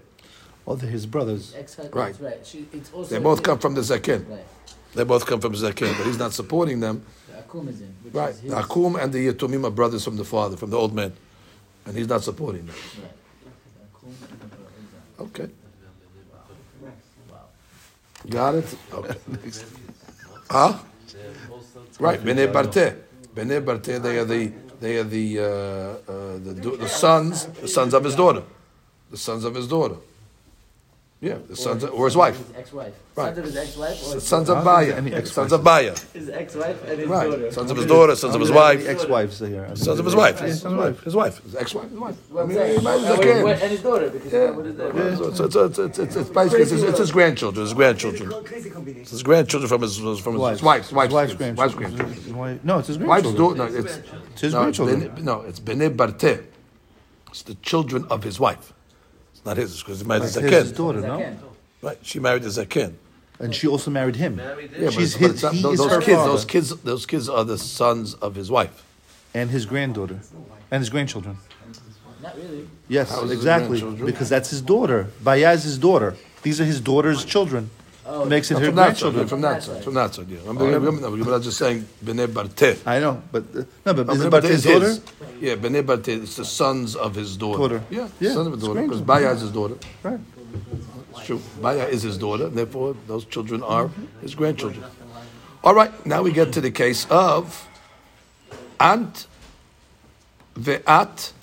[0.67, 1.55] Oh, they're his brothers.
[1.55, 1.93] Ex- Right.
[1.93, 2.15] right.
[2.19, 2.45] right.
[2.45, 4.29] She, it's also They both come from the Zaken.
[4.29, 4.45] Right.
[4.93, 7.05] They both come from Zaken, but he's not supporting them.
[7.47, 7.95] The Akum is in.
[8.03, 10.77] Which Right, Is his, Akum and the Yetumim are brothers from the father, from the
[10.77, 11.13] old man,
[11.85, 12.75] and he's not supporting them.
[12.75, 13.11] Right.
[13.43, 15.49] The Akum and the brother, Okay,
[18.29, 18.77] got it.
[18.93, 19.15] Okay.
[20.49, 20.79] Huh?
[21.99, 22.95] Right, Bnei Barte.
[23.35, 27.93] Bnei Barte, they are the they are the uh, uh, the, the sons, the sons
[27.93, 28.43] of his daughter,
[29.11, 29.97] the sons of his daughter.
[31.19, 32.93] Yeah, the sons of, or his wife, His ex-wife.
[33.15, 33.25] Right.
[33.25, 36.99] Sons of his ex-wife or his, sons of Baya, sons of Baya, his ex-wife and
[36.99, 37.27] his right?
[37.31, 37.51] daughter.
[37.51, 39.67] Sons of his daughter, sons of his wife, Ex-wives here.
[39.75, 42.15] sons of his wife, his wife, his wife, his ex-wife, his wife.
[42.29, 43.19] I Well, I'm mean, saying, he married Zaken.
[43.19, 44.51] wait, wait, and his daughter because Yeah.
[44.51, 44.95] what is that?
[44.95, 47.73] Yeah, so it's, it's, it's, it's, it's, it's basically it's, his- it's his grandchildren, his
[47.73, 48.33] grandchildren,
[48.85, 51.97] it's his grandchildren from his from his wife's wife's wife's, wife's kids, wife's grandchildren.
[52.13, 52.23] grandchildren.
[52.25, 53.55] His wife- No, it's his Wife's daughter.
[53.57, 53.97] No, it's,
[54.33, 55.25] It's his grandchildren.
[55.25, 56.43] No, it's Bene Barte.
[57.31, 58.73] It's the children of his wife.
[59.47, 61.37] It's not his, because he married His, a his daughter, no?
[61.81, 62.95] Right, she married a Zaken.
[63.39, 64.39] And she also married him.
[64.77, 66.31] Yeah, She's but his, it's not- those, is those her kids, father.
[66.31, 68.83] those kids, those kids are the sons of his wife.
[69.33, 70.19] And his granddaughter.
[70.71, 71.37] And his grandchildren.
[72.21, 72.67] Not really.
[72.89, 73.79] Yes, How is his exactly.
[74.05, 75.07] Because that's his daughter.
[75.23, 76.15] Baya is his daughter.
[76.41, 77.69] These are his daughter's children.
[78.09, 79.27] Oh, makes it No, her from that side, grandchildren.
[79.27, 80.39] from that side, from that side, yeah.
[80.45, 82.77] Remember, remember, remember, I'm just saying, Bnei Barte.
[82.85, 84.85] I know, but uh, no, but Oh, isn't Bnei about his daughter?
[84.87, 85.01] his.
[85.41, 87.57] Yeah, Bnei Barte, it's the sons of his daughter.
[87.59, 87.83] Daughter.
[87.89, 89.07] Yeah, Yeah, son of his daughter, because great.
[89.07, 89.75] Baya is his daughter.
[90.03, 90.19] Right.
[91.11, 91.41] It's true.
[91.61, 93.89] Baya is his daughter, and therefore those children are
[94.21, 94.85] his grandchildren.
[95.63, 97.67] All right, now we get to the case of
[98.79, 99.27] Ant
[100.57, 101.33] ve'at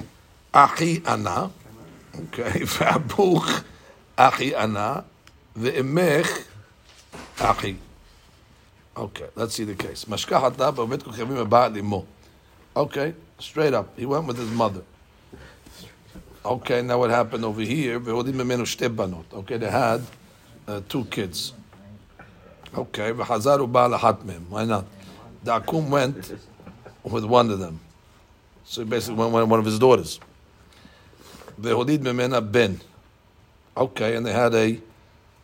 [0.54, 1.50] achi ana.
[2.16, 3.64] Okay, ve'abuch
[4.16, 5.04] achi ana
[5.58, 6.46] ve'emech
[8.96, 10.06] Okay, let's see the case.
[12.76, 13.88] Okay, straight up.
[13.98, 14.82] He went with his mother.
[16.44, 17.98] Okay, now what happened over here?
[17.98, 20.02] Okay, they had
[20.68, 21.54] uh, two kids.
[22.76, 23.12] Okay.
[23.12, 24.84] Why not?
[25.42, 26.34] The akum went
[27.02, 27.80] with one of them.
[28.64, 30.20] So he basically went with one of his daughters.
[33.76, 34.80] Okay, and they had a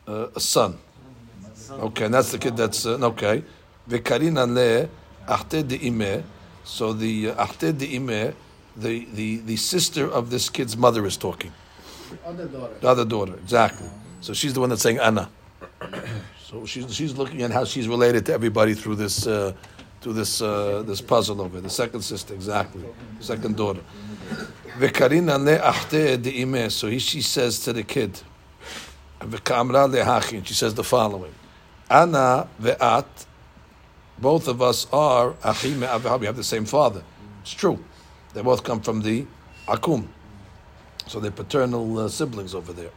[0.09, 0.79] uh, a son.
[1.70, 3.44] Okay, and that's the kid that's uh, okay.
[3.88, 4.88] Ve'karina le
[5.26, 6.24] achte de ime.
[6.64, 8.35] So the uh, achte de ime,
[8.76, 11.52] the, the the sister of this kid's mother is talking.
[12.11, 12.74] The Other daughter.
[12.80, 13.88] The other daughter, exactly.
[14.20, 15.30] So she's the one that's saying Anna.
[16.50, 19.52] So she's she's looking at how she's related to everybody through this uh,
[20.00, 21.61] through this uh, this puzzle over.
[21.61, 22.85] The second sister, exactly.
[23.20, 23.83] Second daughter.
[24.76, 26.68] Vekarina le achte de ime.
[26.70, 28.20] So he, she says to the kid,
[29.20, 31.33] Vekamra le hachi, and she says the following:
[31.90, 33.26] Anna ve'at.
[34.18, 36.20] Both of us are achi me'av.
[36.20, 37.03] We have the same father.
[37.42, 37.83] It's true.
[38.33, 39.26] They both come from the
[39.66, 40.07] akum.
[41.09, 42.90] So they're paternal uh, siblings over there.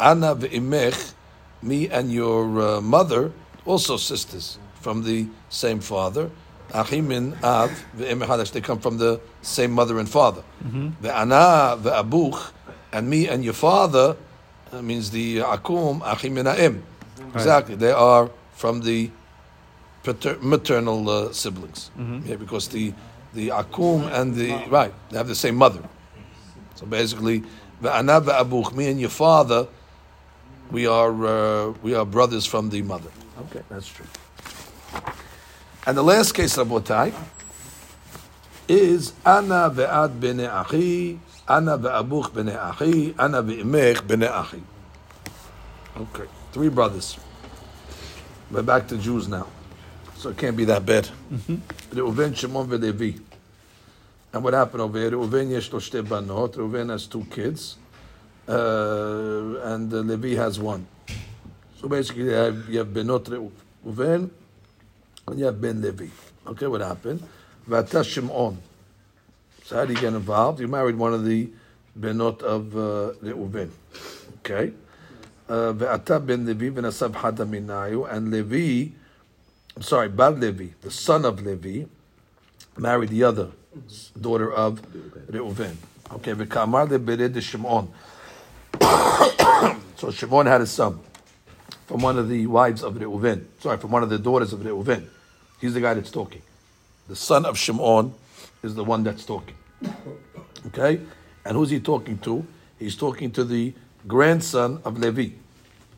[0.00, 1.12] Anna ve'imech,
[1.60, 3.32] me and your uh, mother,
[3.66, 6.30] also sisters from the same father.
[6.70, 10.42] Achimin av ve'imech they come from the same mother and father.
[10.64, 12.52] Ve'ana ve'abuch,
[12.92, 14.16] and me and your father,
[14.72, 16.82] uh, means the akum, achimin ha'im.
[17.34, 19.10] Exactly, they are from the
[20.02, 21.90] pater- maternal uh, siblings.
[22.26, 22.92] Yeah, because the
[23.34, 25.82] the akum and the right they have the same mother.
[26.74, 27.42] So basically,
[27.80, 29.66] me and your father,
[30.70, 33.10] we are uh, we are brothers from the mother.
[33.46, 34.06] Okay, that's true.
[35.86, 37.12] And the last case, Rabotai,
[38.68, 41.18] is Ana ve'ad bene achi,
[41.48, 44.62] Ana ve'abuch bene achi, Ana ve'imech bene achi.
[45.96, 47.16] Okay, three brothers.
[48.50, 49.46] We're back to Jews now,
[50.16, 51.08] so it can't be that bad.
[51.90, 53.20] Reuven, Shimon, ve'Levi.
[54.34, 55.12] And what happened over here?
[55.12, 56.52] Reuven yesh lo shte banot.
[56.52, 57.78] Reuven has two kids,
[58.46, 58.52] uh,
[59.64, 60.86] and uh, Levi has one.
[61.80, 63.50] So basically, you have, you have benot
[63.86, 64.30] Reuven,
[65.26, 66.08] and you have ben Levi.
[66.46, 67.22] Okay, what happened?
[67.66, 68.58] Vata Shimon.
[69.64, 70.60] So how do you get involved?
[70.60, 71.48] You married one of the
[71.98, 73.70] benot of uh, Reuven.
[74.40, 74.72] Okay.
[75.52, 78.90] Uh, Ve'ata ben Levi v'nasav hada minayu, and Levi,
[79.76, 81.84] I'm sorry, Bar Levi, the son of Levi,
[82.78, 83.50] married the other
[84.18, 84.80] daughter of
[85.30, 85.76] Reuven.
[86.10, 87.88] Okay, v'kamar lebered Shimon.
[89.98, 90.98] So Shimon had a son
[91.86, 93.44] from one of the wives of Reuven.
[93.60, 95.06] Sorry, from one of the daughters of Reuven.
[95.60, 96.40] He's the guy that's talking.
[97.08, 98.14] The son of Shimon
[98.62, 99.56] is the one that's talking.
[100.68, 101.02] Okay?
[101.44, 102.46] And who's he talking to?
[102.78, 103.74] He's talking to the
[104.08, 105.41] grandson of Levi.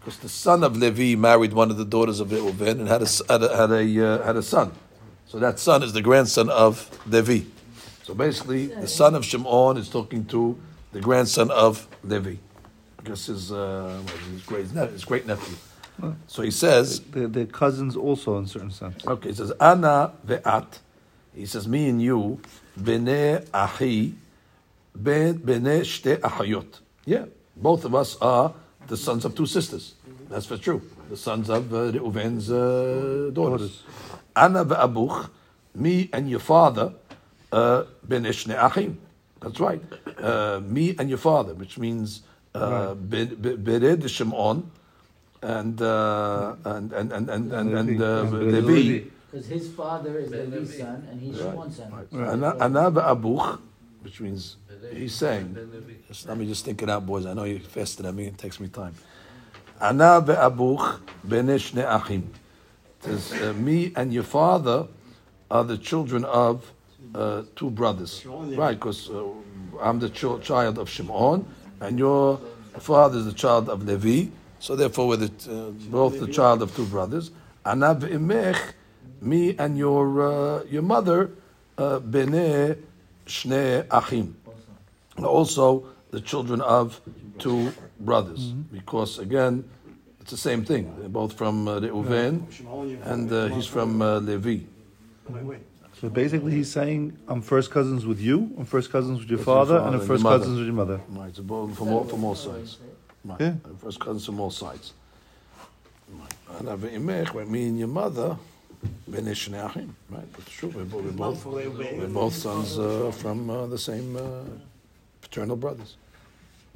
[0.05, 3.09] Because the son of Levi married one of the daughters of Reuven and had a,
[3.33, 4.71] had a, had a, uh, had a son.
[5.27, 7.47] So that son is the grandson of Levi.
[8.03, 10.61] So basically, the son of Shimon is talking to
[10.93, 12.35] the grandson of Levi.
[12.99, 15.57] I guess his, uh, his, great, his great nephew.
[16.27, 19.07] So he says, They're, they're cousins also in certain sense.
[19.07, 20.81] Okay, he says, Ana ve'at.
[21.35, 22.41] He says, me and you,
[22.77, 24.15] bene achi,
[24.95, 26.81] ben- bene shte achayot.
[27.07, 27.25] Yeah,
[27.57, 28.53] both of us are
[28.89, 29.95] the sons of two sisters.
[30.29, 30.83] That's for true.
[31.11, 33.83] The sons of uh, Reuven's uh, daughters.
[34.37, 35.31] Ana ve'abuch,
[35.75, 36.93] me and your father,
[37.53, 38.99] uh, bene achim.
[39.41, 39.83] That's right.
[40.19, 42.23] Uh, me and your father, which means
[42.55, 44.71] uh, ben- be- Bered Shimon
[45.43, 49.09] and uh, and and and and and, and uh, Levi.
[49.31, 51.93] Because his father is Levi's son and he's Shimon's son.
[52.13, 53.59] Ana ana ve'abuch,
[54.05, 54.57] which means
[54.93, 55.57] he's saying.
[56.07, 57.25] Just, let me just think it out, boys.
[57.27, 58.27] I know you're faster than me.
[58.27, 58.95] It takes me time.
[59.81, 62.31] Ana ve'abuch bene shne achim.
[63.01, 64.87] Says, uh, me and your father
[65.51, 66.71] are the children of
[67.15, 68.25] uh, two brothers.
[68.27, 69.25] Right, because uh,
[69.81, 71.45] I'm the ch- child of Shimon,
[71.81, 72.41] and your
[72.79, 74.31] father is the child of Levi.
[74.59, 77.31] So therefore, we're the, uh, both the child of two brothers.
[77.65, 78.73] Ana ve'imech,
[79.21, 81.31] me and your uh, your mother,
[81.77, 82.77] bene
[83.27, 84.37] shne achim.
[85.23, 87.01] Also, the children of
[87.39, 89.65] two brothers, because again,
[90.25, 90.85] It's the same thing.
[90.99, 92.47] They're both from uh, the Uven,
[93.05, 94.65] and uh, he's from uh, Levi.
[96.01, 99.45] So basically, he's saying, I'm first cousins with you, I'm first cousins with your With
[99.45, 100.39] father, father and I'm first your mother.
[100.39, 101.01] cousins with your mother.
[101.11, 102.79] Right, so both from all, from all sides.
[103.23, 103.39] Right.
[103.41, 103.55] Yeah.
[103.83, 104.95] First cousins from all sides.
[106.09, 106.35] Right.
[106.59, 108.54] And Avi Imech, when me and your mother, Ben Ishnei Achim.
[109.09, 110.69] Right, that's true.
[110.75, 114.43] We're, bo- we're both, we're both sons uh, from uh, the same uh,
[115.21, 115.97] paternal brothers,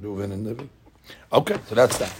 [0.03, 0.65] Reuven and Levi.
[1.33, 2.15] Okay, so that's that.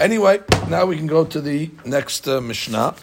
[0.00, 2.94] Anyway, now we can go to the next uh, Mishnah.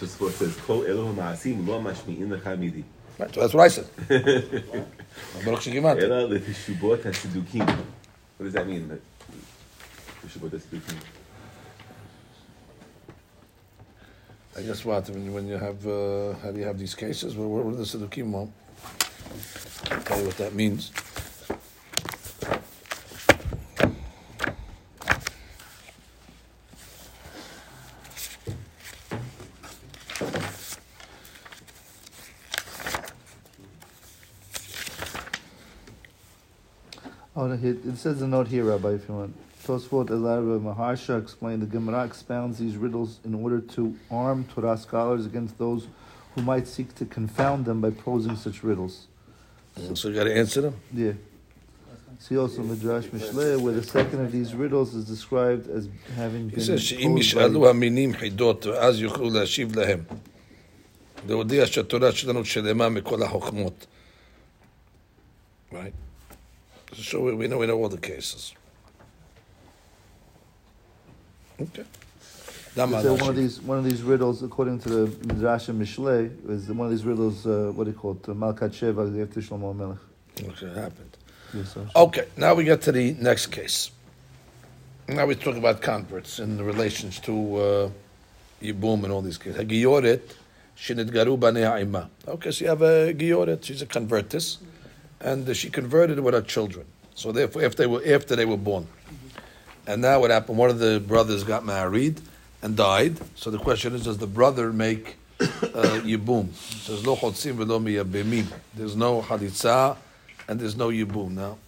[0.00, 2.84] Just what says, "Kol Elohim Ma'asim lo mashmi'in lecha midi,
[3.18, 3.86] Right, so that's what I said.
[5.44, 6.02] Baruch Shekimati.
[6.02, 7.66] ela leteshubot hasidukim."
[8.38, 9.00] What does that mean?
[14.54, 17.36] I guess what when you, when you have uh, how do you have these cases?
[17.36, 18.52] What, what are the Siddukim want?
[19.90, 20.92] I'll tell you what that means.
[37.34, 39.34] Oh, no, it says a note here, Rabbi, if you want.
[39.65, 45.25] Tosfot Elarav Maharsha explained the Gemara expounds these riddles in order to arm Torah scholars
[45.25, 45.87] against those
[46.35, 49.07] who might seek to confound them by posing such riddles.
[49.93, 50.75] So you got to answer them.
[50.93, 51.13] Yeah.
[52.19, 56.59] See also Midrash Mishle, where the second of these riddles is described as having been.
[56.59, 59.99] He says שאם posed by- ישאלו המינים חידות ואז יוכלו להשיב להם.
[61.27, 63.85] להודיע שהתורה שלנו שלמה מכל החוכמות.
[65.71, 65.93] Right?
[66.93, 68.53] So we, we know we know all the cases.
[71.60, 71.84] Okay.
[72.74, 76.68] So one of these one of these riddles, according to the Midrash and Mishle, is
[76.68, 77.46] one of these riddles.
[77.46, 78.26] Uh, what do you call it?
[78.26, 79.98] Uh, Malkat Sheva gave to Shlomo Melech.
[80.42, 81.16] Okay, happened.
[81.52, 83.90] Yes, okay, now we get to the next case.
[85.06, 87.90] Now we talk about converts and the relations to uh,
[88.62, 89.60] Yibum and all these cases.
[89.60, 90.22] Gioret
[90.78, 93.64] shinitgaru b'nei Okay, so you have a Gioret.
[93.64, 94.58] She's a convertess,
[95.20, 96.86] and she converted with her children.
[97.14, 98.86] So therefore, if they were after they were born.
[99.86, 102.20] And now what happened, one of the brothers got married
[102.62, 103.18] and died.
[103.34, 105.44] So the question is, does the brother make uh,
[106.04, 106.52] Yibum?
[106.54, 108.46] Says, lo chotzim v'lo miyabemim.
[108.74, 109.96] There's no halitza
[110.48, 111.32] and there's no Yibum.
[111.32, 111.58] Now,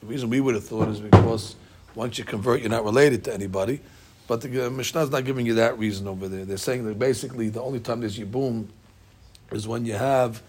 [0.00, 1.54] the reason we would have thought is because
[1.94, 3.80] once you convert, you're not related to anybody.
[4.26, 6.44] But the uh, Mishnah is not giving you that reason over there.
[6.44, 8.66] They're saying that basically the only time there's Yibum
[9.52, 10.42] is when you have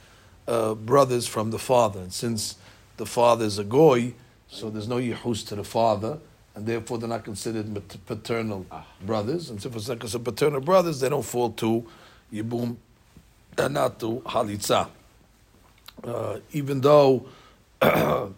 [0.48, 2.00] uh, brothers from the father.
[2.00, 2.56] And since
[2.98, 4.14] the father is a goy,
[4.48, 6.20] so there's no Yehus to the father,
[6.56, 7.68] and therefore they're not considered
[8.06, 8.66] paternal
[9.06, 9.50] brothers.
[9.50, 11.86] And so for not considered paternal brothers, they don't fall to
[12.34, 12.78] Yibum
[13.58, 14.88] and not to Halitza.
[16.04, 17.26] Uh, even though
[17.82, 18.32] the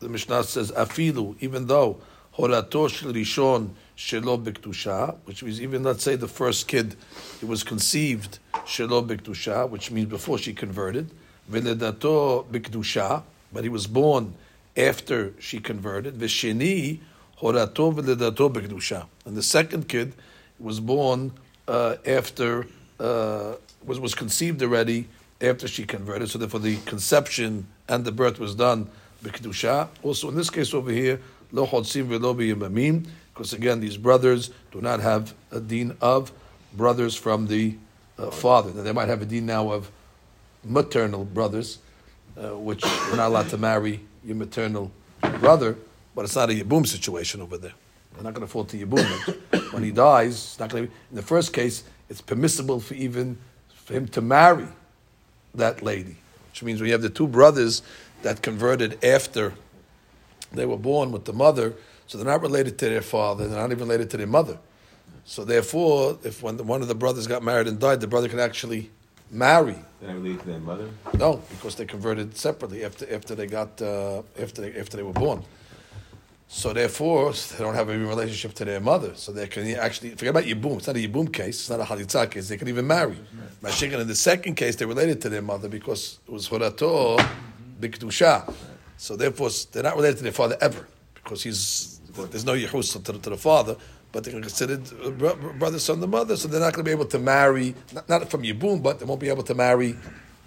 [0.00, 1.98] Mishnah says afilu, even though
[2.36, 6.94] horato shel rishon shelo which means even let's say the first kid
[7.42, 11.10] it was conceived shelo b'ktusha, which means before she converted,
[11.50, 13.22] v'ledato b'ktusha,
[13.52, 14.34] but he was born
[14.76, 16.14] after she converted.
[16.18, 17.00] V'sheni
[17.40, 20.12] horato v'ledato b'ktusha, and the second kid
[20.58, 21.32] was born
[21.66, 22.66] uh, after
[23.00, 25.08] uh, was was conceived already
[25.40, 26.28] after she converted.
[26.28, 28.90] So therefore, the conception and the birth was done
[29.22, 29.88] b'kedusha.
[30.02, 31.20] Also, in this case over here,
[31.52, 36.32] lo chodzim v'lo b'yemamim, because again, these brothers do not have a dean of
[36.74, 37.76] brothers from the
[38.18, 38.72] uh, father.
[38.74, 39.90] Now, they might have a dean now of
[40.64, 41.78] maternal brothers,
[42.36, 44.90] uh, which you're not allowed to marry your maternal
[45.40, 45.76] brother,
[46.18, 47.74] but it's not a yibum situation over there.
[48.12, 49.72] They're not going to fall to yibum.
[49.72, 50.88] when he dies, it's not going to.
[50.88, 53.38] Be, in the first case, it's permissible for even
[53.72, 54.66] for him to marry
[55.54, 56.16] that lady,
[56.50, 57.82] which means we have the two brothers
[58.22, 59.54] that converted after
[60.50, 61.74] they were born with the mother,
[62.08, 64.58] so they're not related to their father, they're not even related to their mother.
[65.24, 68.28] So therefore, if when the, one of the brothers got married and died, the brother
[68.28, 68.90] can actually
[69.30, 69.76] marry.
[70.00, 70.88] They're not related to their mother.
[71.16, 75.12] No, because they converted separately after after they got uh, after they, after they were
[75.12, 75.44] born.
[76.50, 79.12] So therefore, they don't have any relationship to their mother.
[79.14, 80.78] So they can actually forget about yibum.
[80.78, 81.60] It's not a yibum case.
[81.60, 82.48] It's not a halitzah case.
[82.48, 83.18] They can even marry.
[83.62, 87.18] Mashiach, in the second case, they're related to their mother because it was horato
[87.80, 88.52] b'kedusha.
[88.96, 92.98] So therefore, they're not related to their father ever because he's there's no yehus to,
[93.12, 93.76] the- to the father.
[94.10, 94.84] But they're considered
[95.18, 98.08] bro- brothers from the mother, so they're not going to be able to marry, not,
[98.08, 99.94] not from yibum, but they won't be able to marry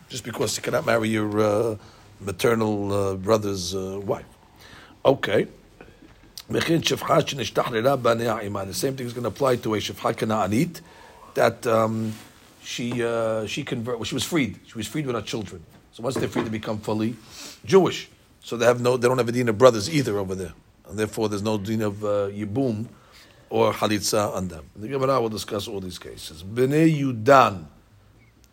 [0.09, 1.77] just because you cannot marry your uh,
[2.19, 4.25] maternal uh, brother's uh, wife.
[5.05, 5.45] Okay.
[6.51, 6.81] Mechin.
[8.67, 10.81] The same thing is going to apply to a shefcha kana'anit
[11.33, 12.13] that um,
[12.63, 13.97] she uh, she convert.
[13.97, 14.59] Well, she was freed.
[14.67, 15.63] She was freed with her children.
[15.93, 17.15] So once they're free, they become fully
[17.65, 18.09] Jewish.
[18.41, 18.97] So they have no.
[18.97, 20.53] They don't have a din of brothers either over there,
[20.87, 22.87] and therefore there's no din of uh, yibum
[23.49, 24.69] or chalitza on them.
[24.75, 26.43] The Gemara will discuss all these cases.
[26.43, 27.65] Bnei Yudan.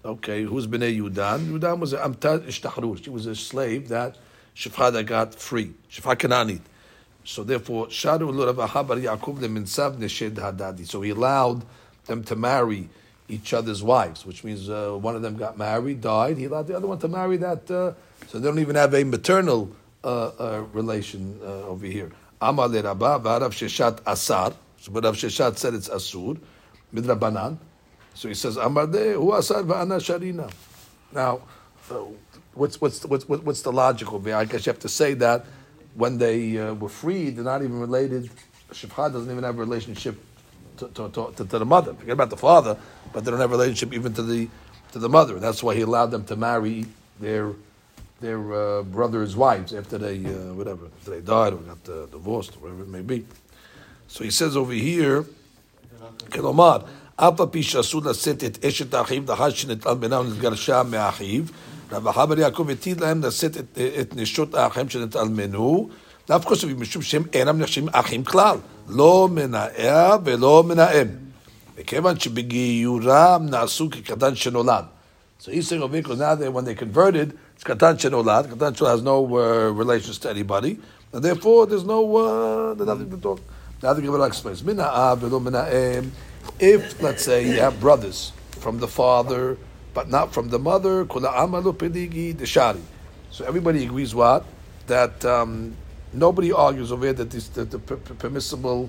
[0.05, 1.47] Okay, who's Bnei Yudan?
[1.47, 3.03] Yudan was a Amtad.
[3.03, 4.17] She was a slave that
[4.55, 5.73] Shifra got free.
[5.91, 6.61] Shifra Kananit.
[7.29, 10.87] So therefore, Sharu Luravahabar Yaakov Leminsav Neshed Hadadi.
[10.87, 11.63] So he allowed
[12.07, 12.89] them to marry
[13.29, 16.39] each other's wives, which means uh, one of them got married, died.
[16.39, 17.71] He allowed the other one to marry that.
[17.71, 17.93] Uh,
[18.29, 19.71] so they don't even have a maternal
[20.03, 22.11] uh, uh relation uh, over here.
[22.41, 24.55] Amar Rabba v'arav sheshat asar.
[24.81, 26.39] So Rav Sheshat said it's asur
[26.95, 27.59] midrabanan.
[28.15, 30.51] So he says Amar hu asar v'ana sharina.
[31.13, 31.43] Now,
[31.91, 32.05] uh,
[32.55, 34.27] what's what's what's what's the logical?
[34.33, 35.45] I guess you have to say that
[35.98, 38.30] when they were freed, they're not even related.
[38.72, 40.16] Shifcha doesn't even have a relationship
[40.78, 41.94] to, to, to, to, the mother.
[41.94, 42.78] Forget about the father,
[43.12, 44.50] but they don't have a relationship even to the
[44.94, 45.40] to the mother.
[45.40, 46.86] That's why he allowed them to marry
[47.20, 47.54] their
[48.22, 52.56] their uh, brother's wives after they uh, whatever after they died or got uh, divorced
[52.56, 53.26] or whatever it may be.
[54.08, 55.26] So he says over here,
[56.32, 56.78] כלומר,
[57.16, 61.44] אף על פי שאסור לשאת את אשת האחיו לאחר שנטל בינה ונתגרשה מאחיו,
[61.92, 65.90] רב החבר יעקב הטיל להם לשאת את, את נשות האחים שנתאלמנו,
[66.28, 68.58] דווקא משום שהם אינם נחשבים אחים כלל.
[68.90, 71.08] לא מנער ולא מנאם.
[71.78, 74.84] וכיוון שבגיורם נעשו כקטן שנולד.
[75.44, 78.48] So he's saying over here, now that when they converted, it's katan shenolad.
[78.48, 80.80] Katan shenolad has no uh, relations to anybody,
[81.12, 83.42] and therefore there's no uh, there's nothing to talk.
[83.82, 86.12] Now the Gemara explains, mina'ah velo mina'em.
[86.60, 89.58] If let's say you have brothers from the father,
[89.98, 92.82] but not from the mother, kula amalu pedigi deshari.
[93.32, 94.46] So everybody agrees what
[94.88, 95.76] that um,
[96.14, 98.88] Nobody argues over here that it's the, the permissible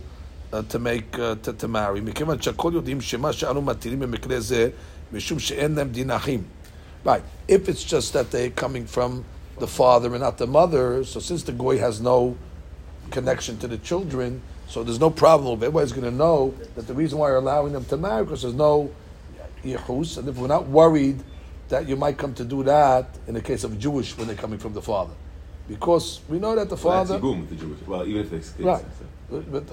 [0.53, 2.01] uh, to make uh, to, to marry.
[2.01, 4.69] מכיוון שהכל יודעים שמה שאנו מתירים במקרה זה
[5.13, 6.43] משום שאין להם דין אחים.
[7.05, 7.23] Right.
[7.49, 9.25] If it's just that they're coming from
[9.59, 12.37] the father and not the mother, so since the goy has no
[13.11, 15.63] connection to the children, so there's no problem.
[15.63, 18.55] Everybody's going to know that the reason why you're allowing them to marry because there's
[18.55, 18.91] no
[19.64, 21.24] Yehus, and if we're not worried
[21.70, 24.60] that you might come to do that in the case of Jewish when they're coming
[24.60, 25.14] from the father.
[25.68, 27.14] Because we know that the father.
[27.14, 27.80] Well, boom, the Jewish.
[27.86, 28.84] Well, even if they stay, Right.
[29.30, 29.44] So.
[29.52, 29.70] But,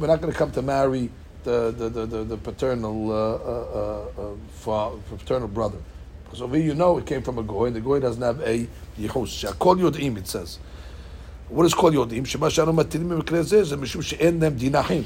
[0.00, 1.10] we're not going to come to marry
[1.42, 5.78] the, the, the, the, the paternal, uh, uh, uh, um, father, paternal brother.
[6.22, 8.40] Because over here you know it came from a goy, and the goy doesn't have
[8.42, 9.52] a Yehus.
[9.52, 10.60] Shakol Yodim, it says.
[11.48, 12.24] What is called Yodim?
[12.24, 15.04] Shema Shalom Matilim Mekre and Mishum She'en them Dinahim.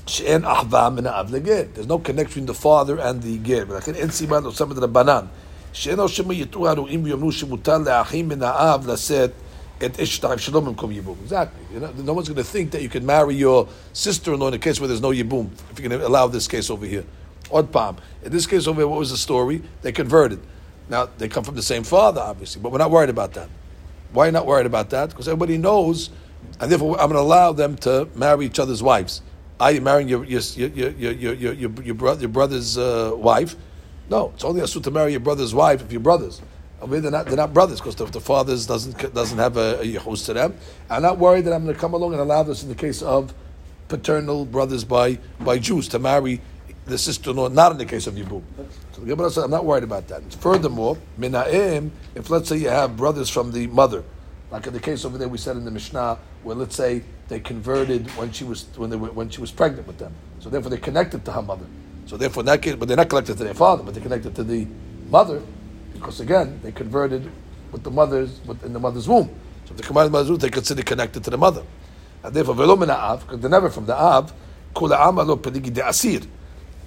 [0.00, 0.06] דין אחים.
[0.06, 1.62] שאין אחווה מן האב לגר.
[1.74, 3.64] There's no connection between the father and the גר.
[3.68, 5.24] ולכן אין סיבה להוספת רבנן.
[5.72, 9.30] שאין או שמא יטעו הרועים ויאמרו שמותר לאחים מן האב לשאת
[9.80, 11.16] it ishtar shalom kum yibum.
[11.22, 11.60] Exactly.
[11.72, 14.58] You know, no one's going to think that you can marry your sister-in-law in a
[14.58, 15.50] case where there's no yibum.
[15.70, 17.04] If you're going to allow this case over here,
[17.52, 17.98] odd palm.
[18.24, 19.62] In this case over here, what was the story?
[19.82, 20.40] They converted.
[20.88, 23.50] Now they come from the same father, obviously, but we're not worried about that.
[24.12, 25.10] Why are you not worried about that?
[25.10, 26.10] Because everybody knows,
[26.58, 29.20] and therefore I'm going to allow them to marry each other's wives.
[29.61, 33.11] Are you marrying your your your your your your, your, your, brother, your brother's uh,
[33.15, 33.55] wife?
[34.09, 36.41] No, it's only a suit to marry your brother's wife if you're brothers.
[36.83, 40.25] They're not, they're not brothers because the, the father doesn't doesn't have a, a yichus
[40.25, 40.57] to them.
[40.89, 43.03] I'm not worried that I'm going to come along and allow this in the case
[43.03, 43.35] of
[43.87, 46.41] paternal brothers by by Jews to marry
[46.85, 48.41] the sister-in-law, not in the case of Yibum.
[48.93, 50.23] So the Gemara says, I'm not worried about that.
[50.33, 54.03] Furthermore, Minaim, if let's say you have brothers from the mother,
[54.49, 57.39] like in the case over there we said in the Mishnah, where let's say they
[57.39, 60.69] converted when she was when they were, when she was pregnant with them, so therefore
[60.69, 61.65] they're connected to her mother.
[62.07, 64.43] So therefore, that case, but they're not connected to their father, but they're connected to
[64.43, 64.67] the
[65.09, 65.41] mother
[65.93, 67.29] because again they converted
[67.71, 69.27] with the mother's in the mother's womb.
[69.65, 71.63] So if they come out of the mother's womb, they consider connected to the mother,
[72.23, 74.33] and therefore velo min av because they're never from the av.
[74.75, 76.21] Kula amalo pedigi de asir.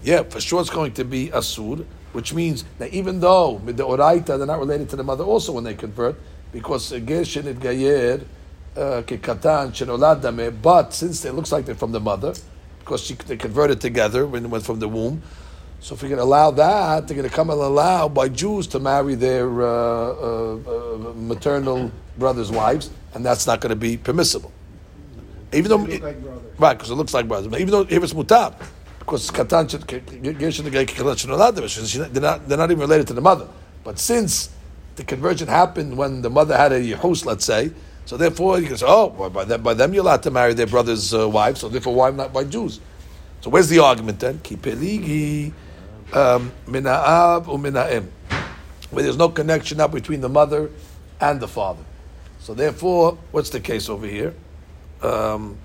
[0.03, 4.27] Yeah, for sure it's going to be asur, which means that even though the oraita
[4.27, 6.17] they're not related to the mother also when they convert,
[6.53, 8.21] because uh, geshin it gayer
[8.77, 9.03] uh,
[10.63, 12.35] but since it looks like they're from the mother,
[12.81, 15.23] because she, they converted together when they went from the womb.
[15.81, 18.79] So if we can allow that, they're going to come and allow by Jews to
[18.79, 24.51] marry their uh, uh, uh, maternal brothers' wives, and that's not going to be permissible.
[25.53, 26.17] Even though, it, like
[26.59, 27.49] right, because it looks like brothers.
[27.49, 28.55] But even though if it's mutab,
[28.99, 29.69] because katan
[32.13, 33.47] they're not they're not even related to the mother.
[33.85, 34.51] But since
[34.97, 37.71] the conversion happened when the mother had a yehus, let's say,
[38.05, 40.67] so therefore you can say, oh, by them, by them you're allowed to marry their
[40.67, 42.81] brother's uh, wives, so therefore why not by Jews?
[43.41, 44.39] So where's the argument then?
[44.39, 45.53] Kipeligi
[46.13, 48.09] um, mina'ab um, u'mina'im,
[48.91, 50.71] where there's no connection up between the mother
[51.21, 51.85] and the father.
[52.41, 54.35] So therefore, what's the case over here?
[55.03, 55.59] Um,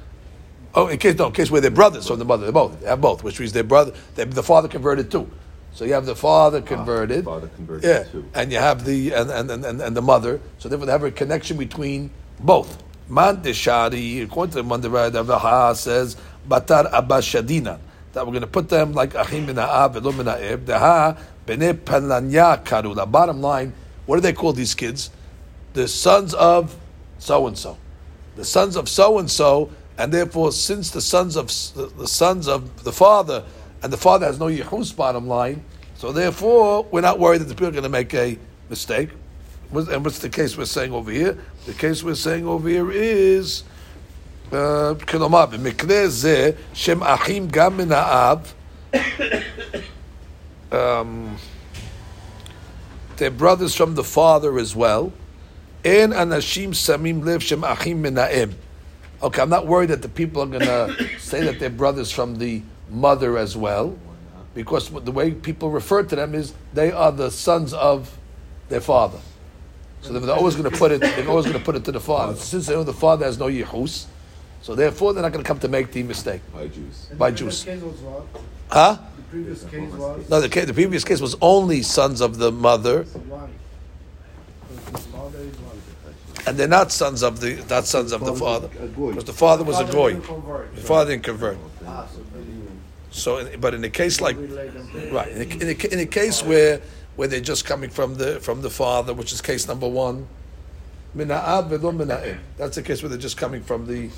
[0.74, 2.80] oh, in case no, in case where they're brothers from the mother, they're both.
[2.80, 3.94] They have both, which means they're brother.
[4.16, 5.30] They, the father converted too.
[5.74, 8.26] So you have the father converted, ah, father converted yeah, too.
[8.34, 10.42] and you have the and, and, and, and the mother.
[10.58, 12.10] So therefore, they have a connection between
[12.40, 12.84] both.
[13.08, 16.16] Man deshari, according to the Mandara, says
[16.48, 17.80] batar abashadina.
[18.14, 20.66] That we're going to put them like achim min ha'ab velo min ha'eb.
[20.66, 23.10] Deha bene palanya karula.
[23.10, 23.74] Bottom line,
[24.06, 25.12] what do they call these kids?
[25.74, 26.76] The sons of
[27.20, 27.78] so and so.
[28.36, 31.48] The sons of so and so, and therefore, since the sons of
[31.98, 33.44] the sons of the father,
[33.84, 35.64] and the father has no yichus, bottom line,
[35.96, 38.38] so therefore, we're not worried that the people are going to make a
[38.70, 39.10] mistake.
[39.72, 41.38] And what's the case we're saying over here?
[41.67, 43.63] The case we're saying over here is,
[45.09, 48.39] כלומר, במקרה זה, שהם אחים גם מן האב,
[50.71, 50.77] um,
[53.17, 55.11] they're brothers from the father as well,
[55.85, 58.49] אין אנשים שמים לב שהם אחים מן האם.
[59.23, 62.37] Okay, I'm not worried that the people are going to say that they're brothers from
[62.37, 63.97] the mother as well,
[64.55, 68.19] because the way people refer to them is they are the sons of
[68.69, 69.21] their father.
[70.02, 71.02] So they're always going to put it.
[71.02, 72.36] They're always going to put it to the father.
[72.36, 74.06] Since they know the father has no yichus,
[74.62, 77.06] so therefore they're not going to come to make the mistake By Jews.
[77.18, 77.64] by Jews.
[77.64, 78.24] case was what?
[78.72, 78.98] Huh?
[79.18, 82.52] The previous case was No, the, ca- the previous case was only sons of the
[82.52, 83.50] mother, why?
[84.86, 85.78] Because his mother is one.
[86.48, 89.80] and they're not sons of the not sons of the father, because the father was
[89.80, 90.14] a goy.
[90.16, 91.58] The father didn't convert.
[91.86, 92.80] Ah, so they didn't
[93.12, 95.94] So, in- but in a case like relate them to- right, in a, in a,
[95.94, 96.82] in a case where
[97.20, 100.26] where they're just coming from the from the father, which is case number one.
[101.14, 104.10] That's the case where they're just coming from the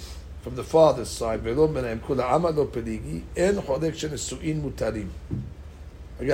[0.43, 1.39] from the father's side.
[1.39, 1.57] Again,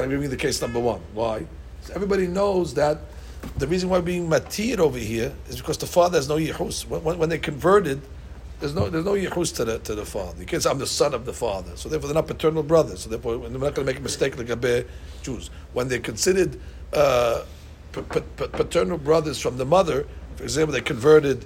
[0.04, 1.00] I'm giving you the case number one.
[1.14, 1.46] Why?
[1.84, 2.98] So everybody knows that
[3.58, 6.36] the reason why being matir over here is because the father has no.
[6.38, 8.02] When, when, when they converted,
[8.60, 10.40] there's no there's no yichus to the to the father.
[10.40, 11.76] You can't say I'm the son of the father.
[11.76, 13.02] So therefore, they're not paternal brothers.
[13.02, 14.86] So therefore, we're not going to make a mistake like a
[15.22, 16.60] Jews when they're considered
[16.94, 17.44] uh,
[17.92, 20.08] p- p- paternal brothers from the mother.
[20.36, 21.46] For example, they converted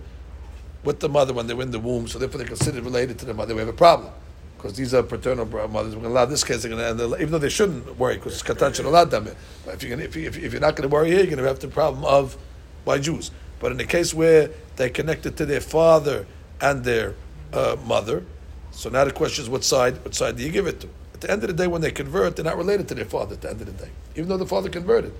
[0.84, 3.26] with the mother when they were in the womb, so therefore they're considered related to
[3.26, 3.54] the mother.
[3.54, 4.12] We have a problem
[4.58, 5.96] because these are paternal mothers.
[5.96, 8.76] We're going to allow this case, going to, even though they shouldn't worry because katan
[8.76, 9.28] should allow them.
[9.66, 11.40] But if you're going to, if, you, you're not going to worry here, you're going
[11.40, 12.38] to have the problem of
[12.86, 13.32] by Jews.
[13.60, 16.26] But in the case where they connected to their father
[16.62, 17.16] and their
[17.54, 18.24] uh, mother,
[18.72, 20.90] so now the question is what side what side do you give it to?
[21.14, 23.36] At the end of the day, when they convert, they're not related to their father.
[23.36, 25.14] At the end of the day, even though the father converted,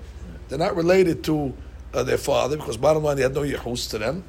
[0.48, 1.54] they're not related to
[1.94, 4.24] uh, their father because bottom line they had no yehus to them.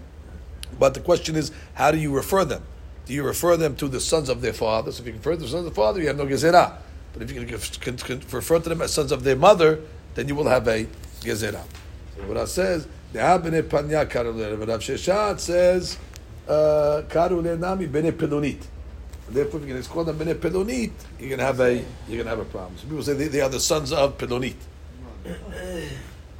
[0.77, 2.63] But the question is, how do you refer them?
[3.05, 4.91] Do you refer them to the sons of their father?
[4.91, 6.77] So if you refer to the sons of the father, you have no gezerah.
[7.13, 9.81] But if you can, can, can refer to them as sons of their mother,
[10.15, 10.85] then you will have a
[11.21, 11.63] gezerah.
[12.15, 14.07] So what I says, the Bene Panya
[14.59, 15.97] but Rav Sheshat says,
[16.48, 18.62] uh, Karule Nami Bene Pelonit.
[19.26, 21.74] And Therefore, if you're going to call them Bene Pelonit, you're going to have a
[21.74, 22.76] you're going to have a problem.
[22.78, 24.56] So people say they, they are the sons of Pelonit.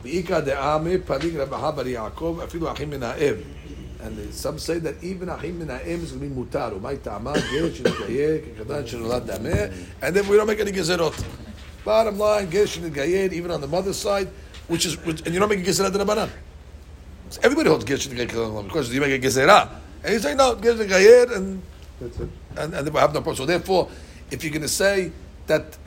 [0.03, 3.35] ואיכא דעמי פליג רב חבר יעקב אפילו אחים מן האם.
[4.01, 6.77] And some say that even אחים מן האם is going to be מותר.
[6.77, 9.65] ומאי טעמה גר שנתגייר כקטן שנולד דמה.
[10.03, 11.15] And then we don't make any גזירות.
[11.85, 14.29] Bottom line, גר שנתגייר even on the mother's side,
[14.69, 16.29] which is, which, and you don't make a גזירה דרבנן.
[17.31, 18.69] So everybody holds גר שנתגייר כקטן.
[18.69, 19.67] Because you make a גזירה.
[20.04, 21.62] And he's saying, no, give the gayir, and
[22.00, 22.30] that's it.
[22.58, 23.36] And, and they have no problem.
[23.36, 23.90] So therefore,
[24.32, 25.12] if you're going to say
[25.48, 25.78] that,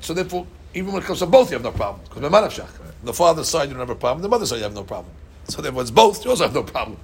[0.00, 2.02] so therefore, even when it comes to both, you have no problem.
[2.04, 2.68] Because right.
[3.02, 4.22] the father's side, you don't have a problem.
[4.22, 5.12] The mother's side, you have no problem.
[5.48, 6.98] So therefore, it's both, you also have no problem.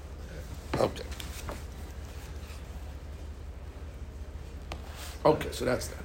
[0.77, 1.05] Okay.
[5.25, 5.99] Okay, so that's that.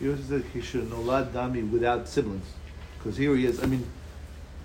[0.00, 2.46] He also said he should nolad dami without siblings.
[2.98, 3.86] Because here he is, I mean,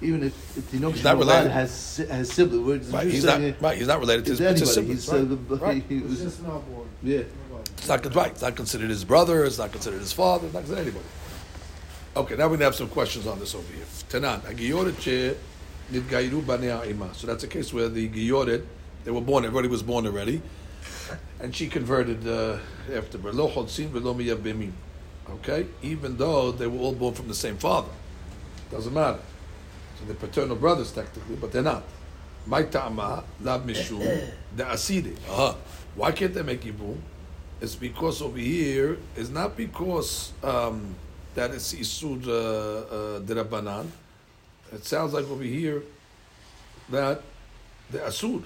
[0.01, 3.07] even if, if Tinoch Shmuel has has siblings, right.
[3.07, 3.77] He's not, right.
[3.77, 5.49] He's not related to his, anybody, He's siblings.
[5.49, 5.61] Right.
[5.61, 5.83] Right.
[5.89, 6.87] He was, just not born.
[7.01, 7.23] Yeah,
[7.77, 8.31] it's not right.
[8.31, 9.43] It's not considered his brother.
[9.45, 10.45] It's not considered his father.
[10.45, 11.05] It's not considered anybody.
[12.15, 13.85] Okay, now we're gonna have some questions on this over here.
[14.09, 14.41] Tanan.
[17.15, 18.65] So that's a case where the gioret
[19.03, 19.45] they were born.
[19.45, 20.41] Everybody was born already,
[21.39, 22.57] and she converted uh,
[22.93, 24.15] after velo chodzin velo
[25.29, 27.89] Okay, even though they were all born from the same father,
[28.69, 29.19] doesn't matter.
[29.99, 31.83] So they're paternal brothers technically, but they're not.
[32.45, 34.65] My ta'ama, lab mishum, the.
[34.65, 35.55] Uh-huh.
[35.95, 36.97] Why can't they make yibum?
[37.59, 40.95] It's because over here, it's not because um,
[41.33, 43.87] that it's isud uh, uh, derabanan.
[44.71, 45.81] It sounds like over here
[46.89, 47.21] that
[47.89, 48.43] the asud.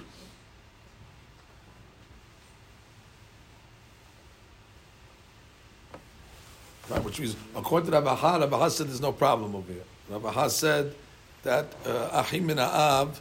[6.88, 9.84] Right, which means according to Rabbi Ha, Rabbi Ha said there's no problem over here.
[10.08, 10.94] Rabbi Ha said
[11.42, 13.20] that uh, achim min ha'av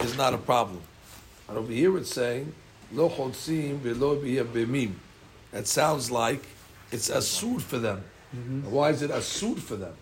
[0.00, 0.80] is not a problem.
[1.48, 2.52] And over here it's saying
[2.92, 4.92] lo chotzim b'mim.
[5.52, 6.42] That sounds like
[6.92, 8.04] it's asud for them.
[8.32, 9.94] And Why is it asud for them?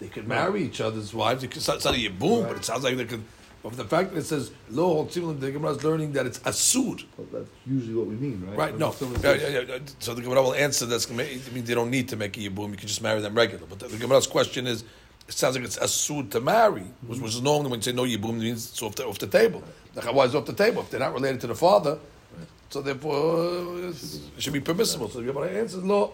[0.00, 1.42] They could marry each other's wives.
[1.42, 3.22] It could, it's not a yibum, but it sounds like they could.
[3.62, 7.04] But the fact that it says lo holtzim, the Gemara is learning that it's asud.
[7.16, 8.56] Well, that's usually what we mean, right?
[8.56, 8.70] Right?
[8.72, 8.94] When No.
[9.22, 9.78] Yeah, yeah, yeah.
[9.98, 11.10] So the Gemara will answer this.
[11.10, 12.70] I mean, they don't need to make a yibum.
[12.70, 13.66] You can just marry them regular.
[13.66, 14.84] But the, the Gemara's question is,
[15.28, 18.30] it sounds like it's asud to marry, which was normally when you say no yibum,
[18.38, 19.62] it means it's off the, off the table.
[19.94, 20.82] Why is off the table?
[20.82, 21.98] If they're not related to the father,
[22.70, 25.08] so therefore uh, it's- it should be permissible.
[25.10, 26.12] So the Gemara answers, no.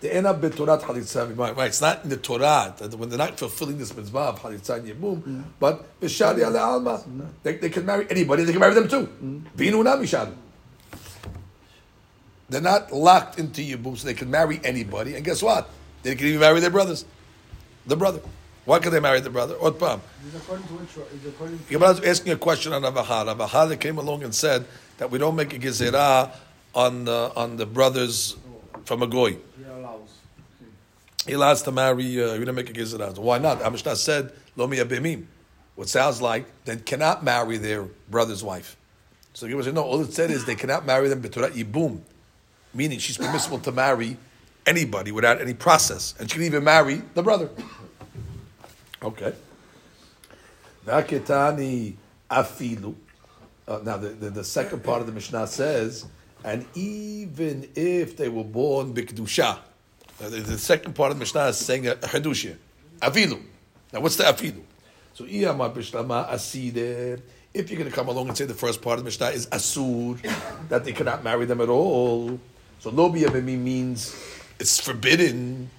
[0.00, 1.56] The enab betorat halitza v'mayim.
[1.56, 4.86] Right, it's not in the Torah when they're not fulfilling this mitzvah of halitza and
[4.88, 7.02] yibum, but b'shari ala alma,
[7.42, 8.44] they, they can marry anybody.
[8.44, 9.08] They can marry them too.
[9.56, 10.34] Binu na mishad.
[12.50, 15.14] They're not locked into yibum, so they can marry anybody.
[15.14, 15.68] And guess what?
[16.02, 17.04] They can even marry their brothers,
[17.86, 18.20] the brother.
[18.64, 19.54] Why can they marry the brother?
[19.62, 20.02] Ot pam.
[20.26, 21.64] Is according to which, is according to.
[21.70, 23.32] Gemara is asking a question on Avaha.
[23.32, 24.66] Avaha came along and said
[24.98, 26.32] that we don't make a gezerah
[26.74, 28.36] on the, on the brothers
[28.84, 29.36] from a goy.
[29.56, 30.18] He allows.
[31.26, 32.22] He allows to marry.
[32.22, 33.16] Uh, we don't make a gezerah.
[33.18, 33.60] Why not?
[33.60, 35.26] Amishna said lo miyabimim.
[35.76, 38.76] What sounds like they cannot marry their brother's wife.
[39.32, 39.84] So Gemara said no.
[39.84, 42.00] All it said is they cannot marry them b'torat ibum,
[42.74, 44.16] meaning she's permissible to marry
[44.66, 47.48] anybody without any process, and she can even marry the brother.
[49.02, 49.32] Okay.
[50.84, 51.94] Vaketani
[52.30, 52.94] afilu.
[53.68, 56.06] Uh, now, the, the, the second part of the Mishnah says,
[56.44, 59.58] and even if they were born bikdusha,
[60.18, 62.56] the, the second part of the Mishnah is saying a, chedushia,
[63.00, 63.42] afilu.
[63.92, 64.62] Now, what's the afilu?
[65.14, 65.24] So.
[67.58, 69.46] If you're going to come along and say the first part of the Mishnah is
[69.46, 70.20] asur,
[70.68, 72.38] that they cannot marry them at all.
[72.80, 74.14] So, lo means
[74.58, 75.70] it's forbidden.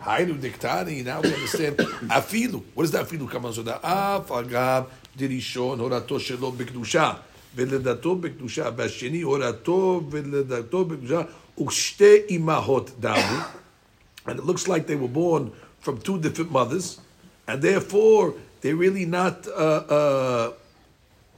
[0.00, 1.04] Hainu diktani.
[1.04, 1.76] Now we understand
[2.08, 2.62] afilu.
[2.74, 3.52] What does that afilu come on?
[3.52, 7.18] The af agav dirishon horato shelo b'kedusha
[7.56, 13.46] v'ledato b'kedusha b'asheni horato v'ledato b'kedusha u'shte imahot damu.
[14.26, 17.00] And it looks like they were born from two different mothers,
[17.46, 20.52] and therefore they're really not uh, uh,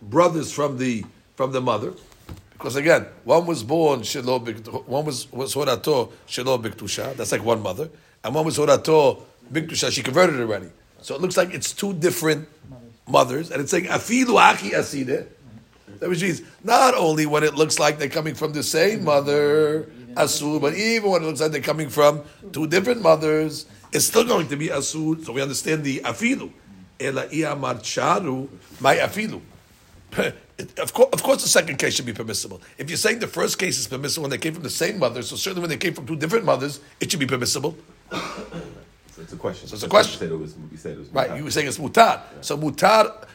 [0.03, 1.05] brothers from the
[1.37, 1.93] from the mother.
[2.61, 4.39] Because again, one was born shelo
[4.87, 7.17] one was was horato shelo b'ktusha.
[7.17, 7.89] That's like one mother,
[8.23, 9.91] and one was horato b'ktusha.
[9.91, 10.69] She converted already.
[11.01, 12.47] So it looks like it's two different
[13.09, 15.27] mothers, and it's saying afilu aki aside.
[16.01, 19.91] That which means not only when it looks like they're coming from the same mother,
[20.15, 22.21] asur, but even when it looks like they're coming from
[22.53, 25.25] two different mothers, it's still going to be asur.
[25.25, 26.53] So we understand the afilu.
[27.01, 27.25] Ela
[27.57, 29.41] my afilu.
[30.79, 32.61] Of course, of course, the second case should be permissible.
[32.77, 35.23] If you're saying the first case is permissible when they came from the same mother,
[35.23, 37.77] so certainly when they came from two different mothers, it should be permissible.
[38.11, 39.69] So it's a question.
[39.69, 40.13] So it's a question.
[40.13, 40.55] You said it was.
[40.73, 41.09] You said it was.
[41.11, 42.21] Right, you were saying it's mutar.
[42.43, 43.27] So mutar,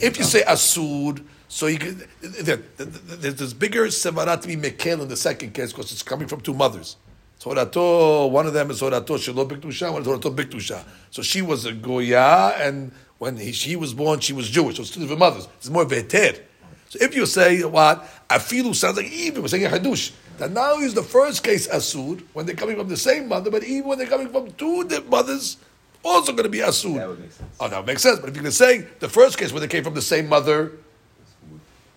[0.00, 4.56] if you say asud, so you can, there, there- there- there's bigger sevarat to be
[4.56, 6.96] mekel in the second case because it's coming from two mothers.
[7.38, 10.84] So horato, one of them is horato shelo biktusha, one is horato biktusha.
[11.10, 14.76] So she was a goya, and when he, she was born, she was Jewish.
[14.76, 15.48] So it's two different mothers.
[15.58, 16.40] It's more veter.
[16.88, 20.12] So if you say what afilu sounds like even we're saying a hadush.
[20.38, 23.64] That now is the first case asud when they're coming from the same mother, but
[23.64, 25.56] even when they're coming from two different mothers,
[26.04, 26.94] also going to be asud.
[26.94, 27.50] That would make sense.
[27.58, 28.20] Oh, that would make sense.
[28.20, 30.28] But if you're going to say the first case when they came from the same
[30.28, 30.72] mother,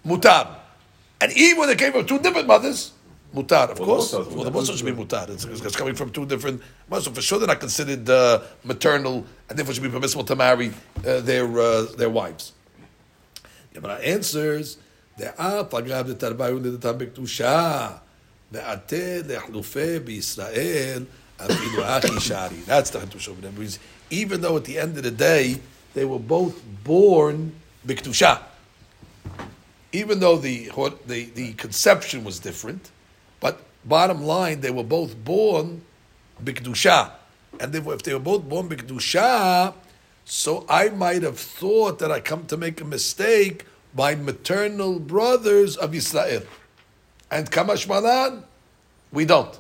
[0.04, 0.56] mutar,
[1.22, 2.94] and even when they came from two different mothers,
[3.34, 4.12] Mutar, of well, course.
[4.12, 5.30] The well, the mutar should be mutar.
[5.30, 6.62] It's, it's, coming from two different.
[6.92, 10.74] So for sure, they're not considered uh, maternal, and therefore should be permissible to marry
[11.08, 12.52] uh, their uh, their wives.
[13.74, 14.78] Gemara answers:
[15.18, 18.02] There are pagav the tarbayu the tambektusha
[18.52, 21.06] me'ate lehlufe b'Yisrael
[21.40, 22.58] afilu achi shari.
[22.66, 23.40] That's the chetusha.
[23.40, 23.80] That
[24.10, 25.62] even though at the end of the day
[25.94, 27.54] they were both born
[27.88, 28.42] b'ktusha,
[29.94, 30.70] even though the
[31.08, 32.92] the the conception was different
[33.86, 35.82] bottom line, they were both born
[36.44, 37.12] b'kedusha.
[37.60, 39.74] And therefore, if they were both born b'kedusha,
[40.26, 45.76] so I might have thought that I come to make a mistake by maternal brothers
[45.76, 46.44] of Israel.
[47.30, 48.44] And Kamash Malan,
[49.12, 49.58] we don't.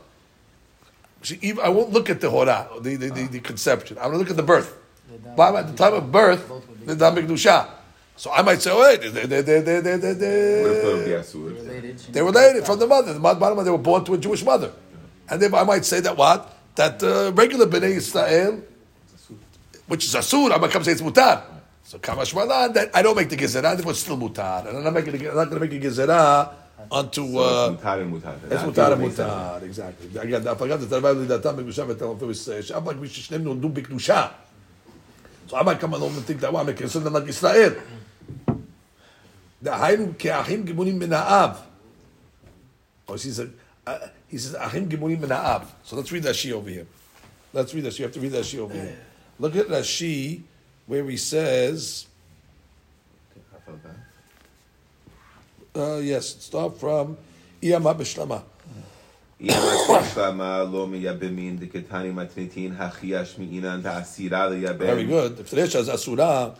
[1.23, 3.97] See, even- I won't look at the hora, the, the, the, the conception.
[3.97, 4.77] I'm going to look at the birth.
[5.35, 6.49] But at the time of birth,
[6.85, 7.67] the Dam B'Kedusha.
[8.20, 10.82] So I might say, oh, wait, they, they, they, they, they, they, they, Would have
[10.82, 11.54] thought it would be asur.
[11.54, 11.98] Related.
[12.12, 13.12] they were related from the mother.
[13.12, 14.72] The bottom line, they were born to a Jewish mother.
[15.28, 16.40] And then I might say that what?
[16.76, 18.62] That uh, regular Bnei Israel,
[19.86, 21.42] which is Asur, I might come say it's Mutar.
[21.84, 24.66] So Kamash Malan, that I don't make the Gezerah, therefore it's still Mutar.
[24.66, 26.52] And I'm not, making, I'm not going to make a Gezerah
[26.90, 27.32] onto...
[27.32, 28.34] So Uh, it's mutar and mutar.
[28.50, 29.30] it's That מותר makes sense.
[29.30, 30.18] המותר, exactly.
[30.22, 34.26] אגב, דף אגב, זה תלווה לדעתם בקדושה ותלווה בישראל, שאף רק מי ששניהם נולדו בקדושה.
[35.48, 37.72] So I might come along and think that, well, I'm consider them like ישראל.
[39.62, 41.50] דהיינו כאחים גמונים מן האב.
[43.08, 43.50] Or he said,
[43.86, 43.90] uh,
[44.28, 45.62] he says, אחים גמונים מן האב.
[45.84, 46.86] So let's read Rashi over here.
[47.52, 47.98] Let's read Rashi.
[48.00, 48.96] You have to read Rashi over here.
[49.38, 50.42] Look at Rashi,
[50.86, 52.06] where he says,
[55.76, 57.18] Uh, yes, start from
[57.62, 58.42] Iyama Bishlama.
[64.86, 65.38] Very good.
[65.40, 66.54] If Teresh has Asura,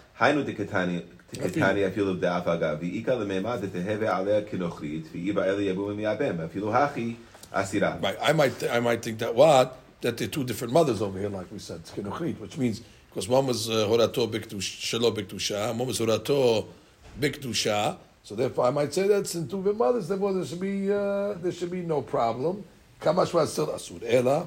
[1.32, 6.40] היינו דקתני, דקתני אפילו דאף אגב, ואיכא למימד דתהווה עליה כנוכרית, ואיבא אלה יבוא מייבם,
[6.40, 7.14] אפילו הכי
[7.50, 7.96] אסירה.
[8.02, 9.78] right, I might, I might think that what?
[10.02, 13.46] That they're two different mothers over here, like we said, Chinuchit, which means, because one
[13.46, 16.66] was uh, Horato Biktush, Shelo Biktusha, and one was Horato
[17.20, 20.92] Biktusha, so therefore I might say that's in two different mothers, therefore there should be,
[20.92, 22.64] uh, there should be no problem.
[23.00, 24.02] Kamashwa still Asur.
[24.02, 24.46] Ela, אלא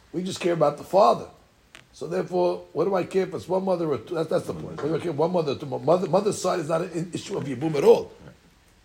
[0.13, 1.27] We just care about the father.
[1.93, 4.15] So therefore, what do I care if it's one mother or two?
[4.15, 4.81] That's, the point.
[4.81, 5.11] What I care?
[5.11, 6.07] One mother, two mother.
[6.07, 8.11] Mother's side is not an issue of Yibum at all.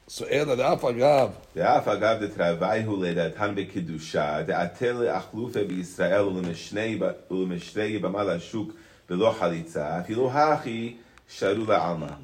[0.09, 1.33] So Ela the Af Agav.
[1.55, 6.29] The Af Agav the Travaihu le the Tan be Kedusha the Atel Achlufe be Israel
[6.29, 8.74] ule Mishnei ba ule Mishnei ba Mal Shuk
[9.09, 10.97] belo Halitza afilu Hachi
[11.29, 12.18] sharu la Alma.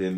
[0.00, 0.08] Okay,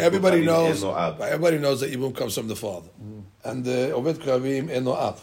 [0.00, 0.84] everybody knows.
[0.84, 3.48] Everybody knows that Ibum comes from the father, mm-hmm.
[3.50, 5.20] and Obed Kavim Eno Av.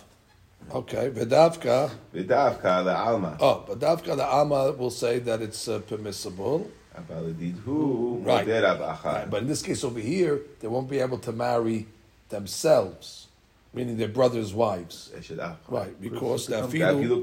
[0.74, 1.92] Okay, vidavka.
[2.14, 3.38] Vidavka the Alma.
[3.40, 6.72] Oh, Vedavka the Alma will say that it's uh, permissible.
[8.24, 8.48] Right.
[8.48, 9.30] right.
[9.30, 11.88] But in this case over here, they won't be able to marry
[12.30, 13.28] themselves,
[13.74, 15.10] meaning their brothers' wives.
[15.68, 17.22] Right, because the Afilu.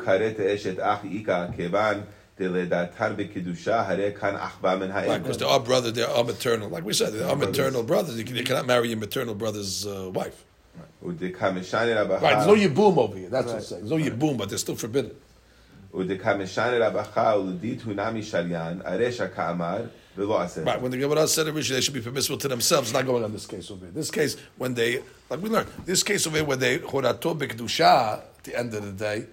[5.09, 6.68] Right, because they are brother, they are maternal.
[6.68, 8.16] Like we said, they are maternal brothers.
[8.16, 10.44] You, cannot marry your maternal brother's uh, wife.
[12.20, 13.28] Right, there's no Yibum over here.
[13.28, 13.53] That's right.
[13.53, 13.88] what I'm saying.
[13.88, 14.16] There's no.
[14.16, 15.14] Yibum, but they're still forbidden.
[20.66, 23.32] Right, when the Gemara said originally they should be permissible to themselves, not going on
[23.32, 23.92] this case over here.
[23.92, 28.18] This case, when they, like we learned, this case over here, when they, Horato Bikdusha,
[28.18, 29.26] at the end of the day,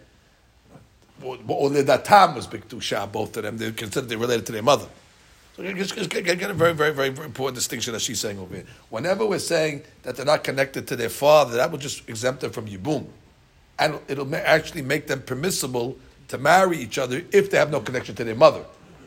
[1.23, 1.37] or
[1.69, 4.87] Ledatam was Bikdusha, both of them, they considered they related to their mother.
[5.55, 8.65] So get, a very, very, very, very important distinction that she's saying over here.
[8.89, 12.51] Whenever we're saying that they're not connected to their father, that will just exempt them
[12.51, 13.05] from yibum.
[13.79, 15.97] And it'll actually make them permissible
[16.27, 18.65] to marry each other if they have no connection to their mother.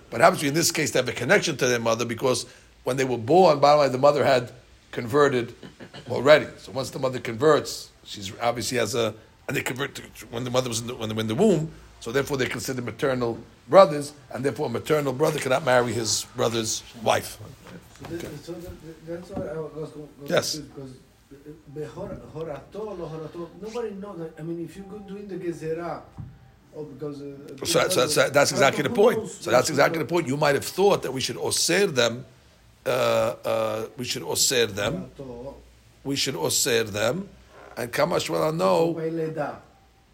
[0.09, 2.47] But obviously, in this case, they have a connection to their mother because
[2.85, 4.51] when they were born, by the way, the mother had
[4.91, 5.55] converted
[6.09, 6.47] already.
[6.57, 9.15] So once the mother converts, she's obviously has a,
[9.49, 11.71] and they convert to, when the mother was in the, when in the womb.
[12.01, 13.39] So therefore, they're considered maternal
[13.69, 17.39] brothers, and therefore, a maternal brother cannot marry his brother's wife.
[18.09, 20.57] So, that, so that, that's why I was, was Yes.
[20.57, 20.91] because
[23.61, 24.19] nobody knows.
[24.19, 26.01] that- I mean, if you go doing the Gezerah,
[26.77, 29.29] oh, because uh, So, so, so that's exactly the point.
[29.29, 30.27] So that's exactly the point.
[30.27, 32.25] You might have thought that we should osir them.
[32.87, 35.11] Uh, uh, we should osir them.
[36.05, 37.29] We should osir them.
[37.77, 38.53] And Kamash well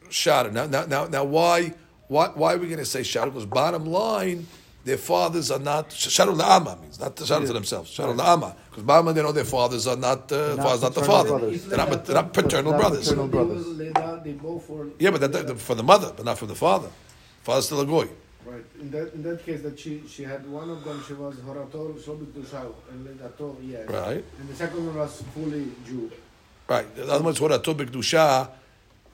[0.05, 0.53] know Shara.
[0.53, 1.75] Now, now, now, now, why,
[2.09, 3.27] why, why are we going to say Shara?
[3.27, 4.47] Because bottom line,
[4.85, 7.91] their fathers are not Sharu La'ama means not the Sharu to themselves.
[7.97, 10.95] Sharu La'ama because bottom line they know their fathers are not uh, Not fathers not
[10.95, 11.29] the paternal father.
[11.39, 11.65] brothers.
[11.65, 13.09] They're not, they're not paternal Not brothers.
[13.09, 13.79] paternal brothers.
[14.25, 14.89] They both were.
[14.99, 16.91] Yeah, but that, that, for the mother, but not for the father.
[17.43, 18.09] Father's still a goy.
[18.45, 18.65] Right.
[18.79, 21.03] In that in that case, that she she had one of them.
[21.07, 23.89] She was Horator Shobit Dushau and Ledato, yes.
[23.89, 24.23] Right.
[24.39, 26.13] And the second one was fully Jew.
[26.69, 26.95] Right.
[26.95, 28.51] The other one's Horato B'Kedusha.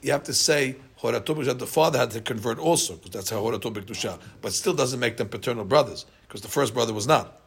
[0.01, 3.73] You have to say Horato The father had to convert also, because that's how Horato
[3.73, 4.19] B'Kedusha.
[4.41, 7.37] But still doesn't make them paternal brothers, because the first brother was not.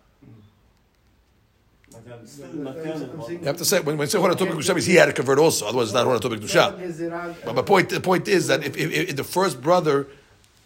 [2.06, 5.38] You have to say when, when you say Horato B'Kedusha means he had to convert
[5.38, 5.66] also.
[5.66, 7.44] Otherwise, it's not Horato B'Kedusha.
[7.44, 10.06] But my point, the point is that if, if, if the first brother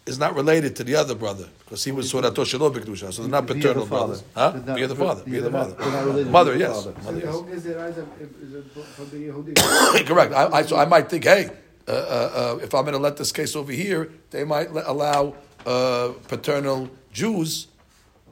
[0.05, 3.29] is not related to the other brother, because he was Horato Shelo B'Kedusha, so they're
[3.31, 4.05] not Via the paternal father.
[4.07, 4.23] brothers.
[4.35, 4.51] Huh?
[4.75, 5.23] They're the father.
[5.27, 5.69] yeah, Via the they're mother.
[5.69, 6.85] not- they're not related Mother, yes.
[6.85, 7.25] Mother, yes.
[7.29, 8.07] whole Gezerah is, a,
[8.41, 10.05] is a, for the Yehudi.
[10.07, 10.33] Correct.
[10.33, 11.51] I, I, so I might think, hey,
[11.89, 15.33] uh, uh, uh, if I'm going to let this case over here, they might allow
[15.65, 17.67] uh, paternal Jews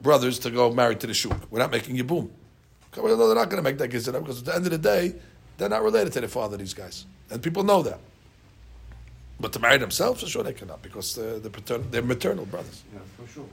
[0.00, 1.50] brothers to go married to the shuk.
[1.50, 2.30] We're not making you boom.
[2.96, 5.14] No, they're not going to make that gizera because at the end of the day,
[5.56, 6.56] they're not related to their father.
[6.56, 7.98] These guys, and people know that.
[9.40, 12.82] But to marry themselves, for sure they cannot because they're, they're, paternal, they're maternal brothers.
[12.92, 13.44] Yeah, for sure.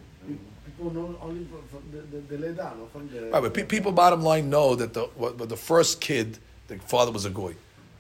[0.65, 3.29] People know only from, the, the, the from the.
[3.31, 6.37] Right, but pe- people, bottom line, know that the what, what the first kid,
[6.67, 7.55] the father was a goy.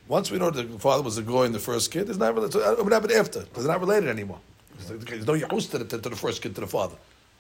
[0.07, 2.33] Once we know that the father was a goy in the first kid, it's not
[2.35, 2.61] related.
[2.83, 3.39] What happened after?
[3.41, 4.39] They're not related anymore.
[4.87, 6.95] There's no yahus to the, to the first kid to the father,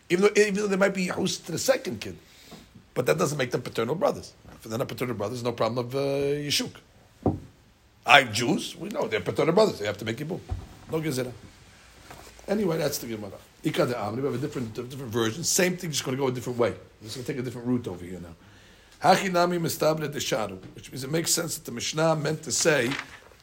[0.09, 2.17] even though even though there might be yahus to the second kid.
[2.93, 4.33] But that doesn't make them paternal brothers.
[4.53, 6.71] If they're not paternal brothers, no problem of uh, Yeshuk.
[8.05, 9.79] I Jews, we know they're paternal brothers.
[9.79, 10.39] They have to make Yibum.
[10.91, 11.33] No gezerah.
[12.47, 13.31] Anyway, that's the Gemara.
[13.63, 15.43] Ika de Amri, we have a different, different version.
[15.43, 16.75] Same thing, just going to go a different way.
[17.01, 18.35] Just going to take a different route over here now.
[19.01, 19.61] Hachinami
[20.75, 22.91] which means it makes sense that the Mishnah meant to say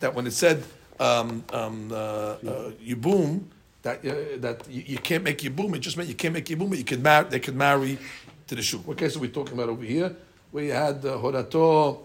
[0.00, 0.64] that when it said
[0.98, 3.44] um, um, uh, uh, yibum,
[3.82, 6.68] that uh, that you, you can't make yibum, it just meant you can't make yibum,
[6.68, 7.28] but you can marry.
[7.28, 7.98] They could marry
[8.46, 8.86] to the shuk.
[8.86, 10.14] What case are we talking about over here?
[10.50, 12.00] Where you had uh, horato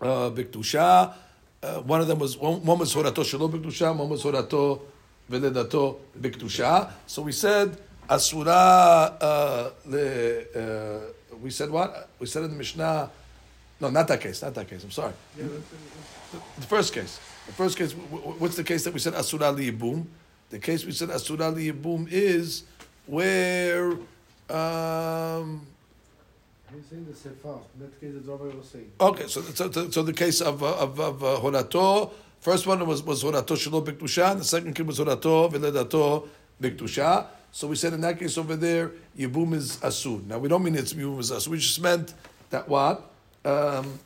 [0.00, 1.14] uh, biktusha.
[1.62, 4.80] Uh, one of them was one, one was horato shelo biktusha, one was horato
[5.30, 6.90] veledato biktusha.
[7.06, 7.76] So we said
[8.08, 11.14] asura uh, le.
[11.42, 12.08] We said what?
[12.18, 13.10] We said in the Mishnah.
[13.80, 14.42] No, not that case.
[14.42, 14.82] Not that case.
[14.84, 15.12] I'm sorry.
[15.36, 17.18] The first case.
[17.46, 17.92] The first case.
[17.92, 20.06] wh- wh- What's the case that we said asura liyibum?
[20.50, 22.64] The case we said asura liyibum is
[23.06, 23.92] where.
[24.48, 25.66] Um,
[26.74, 27.58] He's saying the sefer.
[27.74, 28.90] In that case, the rabbi was saying.
[29.00, 32.10] Okay, so so, so, the case of uh, of, of uh, horato,
[32.40, 36.28] first one was was horato shelo biktusha, the second case was horato veledato
[36.60, 37.26] biktusha.
[37.56, 40.22] So we said in that case over there, yibum is asur.
[40.26, 41.48] Now we don't mean it's yibum is asur.
[41.48, 42.12] We just meant
[42.50, 43.10] that what
[43.46, 43.98] um,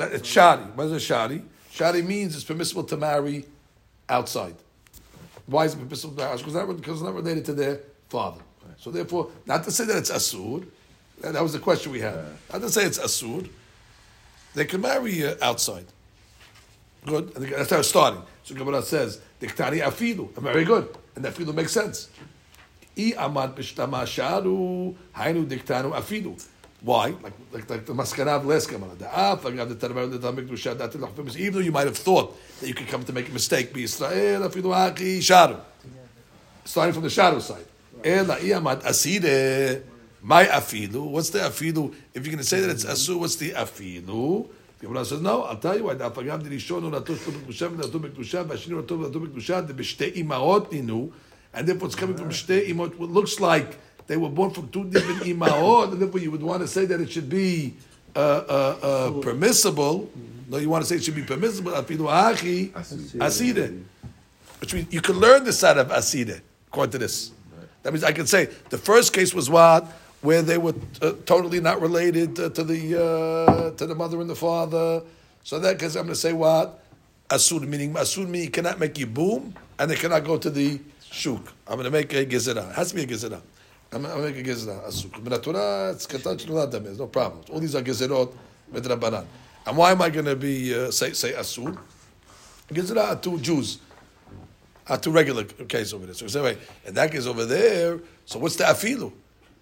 [0.00, 0.64] it's shari.
[0.74, 1.42] What is a shari?
[1.70, 3.44] Shari means it's permissible to marry
[4.08, 4.56] outside.
[5.46, 6.66] Why is it permissible to marry outside?
[6.66, 8.40] Because because it's not related to their father.
[8.78, 10.66] So therefore, not to say that it's asur.
[11.20, 12.18] That that was the question we had.
[12.52, 13.48] Not to say it's asur.
[14.56, 15.86] They can marry uh, outside.
[17.04, 17.32] Good.
[17.36, 18.22] And that's how it's starting.
[18.42, 20.88] So Gemara says, "Diktani afilu." Very good.
[21.14, 22.08] And afilu makes sense.
[22.96, 26.36] אי עמד בשתמשה הוא היינו דקטנו אפילו.
[26.84, 27.14] Why?
[27.22, 28.94] Like, like, like the maskana of last Gemara.
[28.96, 31.36] The af, like the tarver, the tamik dusha, that the lachfimis.
[31.36, 33.84] Even though you might have thought that you could come to make a mistake, be
[33.84, 35.58] Israel, afilu haki sharu.
[36.64, 37.66] Starting from the shadow side.
[38.04, 39.82] Ela iyamad asire,
[40.22, 41.10] my afilu.
[41.10, 41.94] What's the afilu?
[42.14, 44.46] If you're going to say that it's asu, what's the afilu?
[44.78, 45.94] The Gemara says, no, I'll tell you why.
[45.94, 50.72] דאף אגב דרישון הוא נטוש פה בקדושה ונטו בקדושה והשני נטו ונטו בקדושה דבשתי אימהות
[50.72, 51.10] נינו
[51.56, 54.84] and therefore it's coming from Shtei Imot, It looks like they were born from two
[54.84, 57.74] different Imaot, and therefore you would want to say that it should be
[58.14, 60.00] uh, uh, uh, permissible.
[60.00, 60.50] Mm-hmm.
[60.52, 61.72] No, you want to say it should be permissible.
[61.72, 62.72] Afidu Achi
[63.20, 63.84] Aside.
[64.60, 67.32] Which means you can learn the side of Aside, according to this.
[67.82, 69.84] That means I can say the first case was what?
[70.20, 74.36] Where they were uh, totally not related to the uh, to the mother and the
[74.36, 75.02] father.
[75.44, 76.82] So that case, I'm going to say what?
[77.30, 80.80] Asud meaning Asud meaning you cannot make yibum, and they cannot go to the
[81.10, 81.52] Shuk.
[81.66, 82.70] I'm going to make a Gezerah.
[82.70, 83.40] It has to be a Gezerah.
[83.92, 85.22] I'm going to make a Gezerah, Asuk.
[85.24, 87.44] But Torah, it's Katan Shlulat Dameh, no problem.
[87.50, 88.32] All these are Gezerot,
[88.72, 89.24] Medrabanan.
[89.66, 91.78] And why am I going to be, uh, say, say Asud?
[92.68, 93.78] Gezerah are two Jews
[94.88, 96.14] are two regular case over there.
[96.14, 99.12] So we say, wait, in that case over there, so what's the afilu?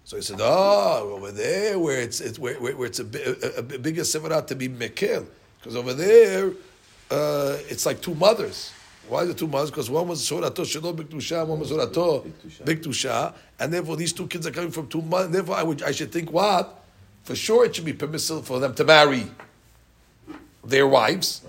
[0.03, 3.59] So he said, oh, over there where it's, it's where, where, where it's a, a,
[3.59, 5.25] a bigger severat to be mekel,
[5.57, 6.51] because over there
[7.09, 8.71] uh, it's like two mothers.
[9.07, 9.69] Why the two mothers?
[9.69, 12.29] Because one was sorato shelo biktusha, one was sorato
[12.63, 15.31] biktusha, and therefore these two kids are coming from two mothers.
[15.31, 16.83] Therefore, I would I should think what
[17.23, 19.25] for sure it should be permissible for them to marry
[20.63, 21.41] their wives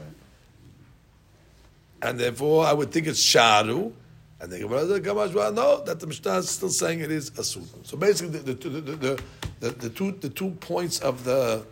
[2.02, 3.92] and therefore I would think it's sharu.
[4.38, 7.64] And the Gemara the well, no, that the Mishnah is still saying it is asur.
[7.84, 9.22] So basically, the, the, the, the,
[9.61, 11.64] the, the two the two points of the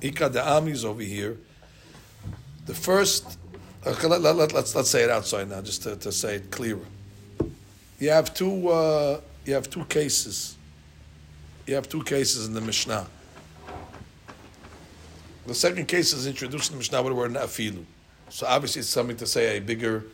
[0.00, 1.36] Ika de Amis over here.
[2.66, 3.36] The first,
[3.86, 6.50] okay, let, let, let, let's let's say it outside now, just to, to say it
[6.50, 6.86] clearer.
[7.98, 10.56] You have two uh, you have two cases.
[11.66, 13.06] You have two cases in the Mishnah.
[15.46, 17.84] The second case is introduced in the Mishnah with the word nafilu.
[18.30, 20.04] So obviously it's something to say a bigger,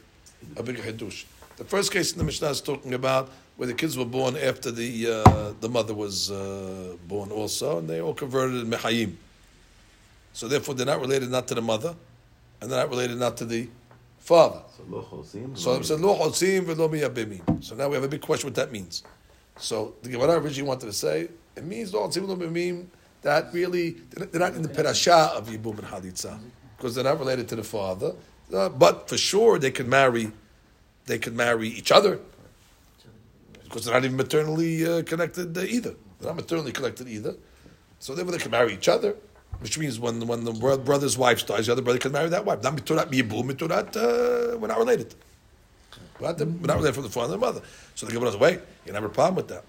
[0.57, 1.25] a bigger hadush.
[1.57, 4.71] The first case in the Mishnah is talking about where the kids were born after
[4.71, 9.15] the uh, the mother was uh, born also, and they all converted in mechayim.
[10.33, 11.95] So therefore, they're not related not to the mother,
[12.61, 13.69] and they're not related not to the
[14.19, 14.63] father.
[14.77, 15.57] So lo chosim.
[15.57, 17.63] So said lo chosim v'lo miyabimim.
[17.63, 19.03] So now we have a big question what that means.
[19.57, 22.87] So the Gemara originally wanted to say it means lo chosim v'lo miyabimim
[23.23, 26.39] that really they're not in the perasha of yibum and halitza
[26.77, 28.15] because they're not related to the father.
[28.53, 30.33] Uh, but for sure they could marry,
[31.07, 32.19] they could marry each other
[33.65, 35.95] because they're not even maternally uh, connected either.
[36.19, 37.37] They're not maternally connected either.
[38.01, 39.15] So therefore they can marry each other.
[39.59, 42.45] Which means when when the bro- brother's wife dies, the other brother can marry that
[42.45, 42.63] wife.
[42.63, 45.15] Not miturat miyibum, uh, we're not related.
[46.19, 47.63] We're not, we're not related from the father and the mother.
[47.95, 49.65] So the Gemara says, wait, you don't have a problem with that.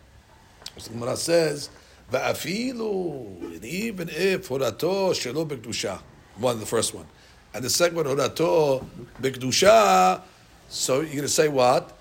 [0.78, 1.70] So the Gemara says,
[2.12, 6.00] Va'afilu, and even if horato shelo bekdusha,
[6.38, 7.06] one, the first one,
[7.54, 8.86] and the second one horato
[9.22, 10.22] bekdusha,
[10.68, 11.98] so you're going to say what?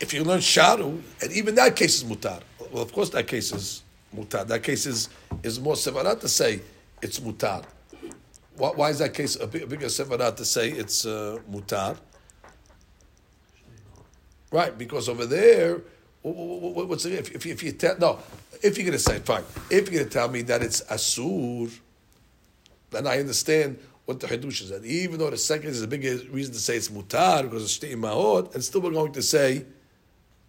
[0.00, 2.42] If you learn sharu, and even that case is mutar.
[2.72, 3.83] Well, of course that case is
[4.14, 5.08] That case is
[5.42, 6.60] is more sevara to say
[7.02, 7.64] it's mutar.
[8.56, 11.96] Why, why is that case a, big, a bigger sevara to say it's uh, mutar?
[14.52, 15.78] Right, because over there,
[16.22, 18.18] wh- wh- wh- what's the, if, if, if you tell no,
[18.62, 21.76] if you're going to say fine, if you're going to tell me that it's asur,
[22.90, 24.70] then I understand what the Hidush is.
[24.70, 27.78] That even though the second is a big reason to say it's mutar because it's
[27.78, 29.64] shtei mahot, and still we're going to say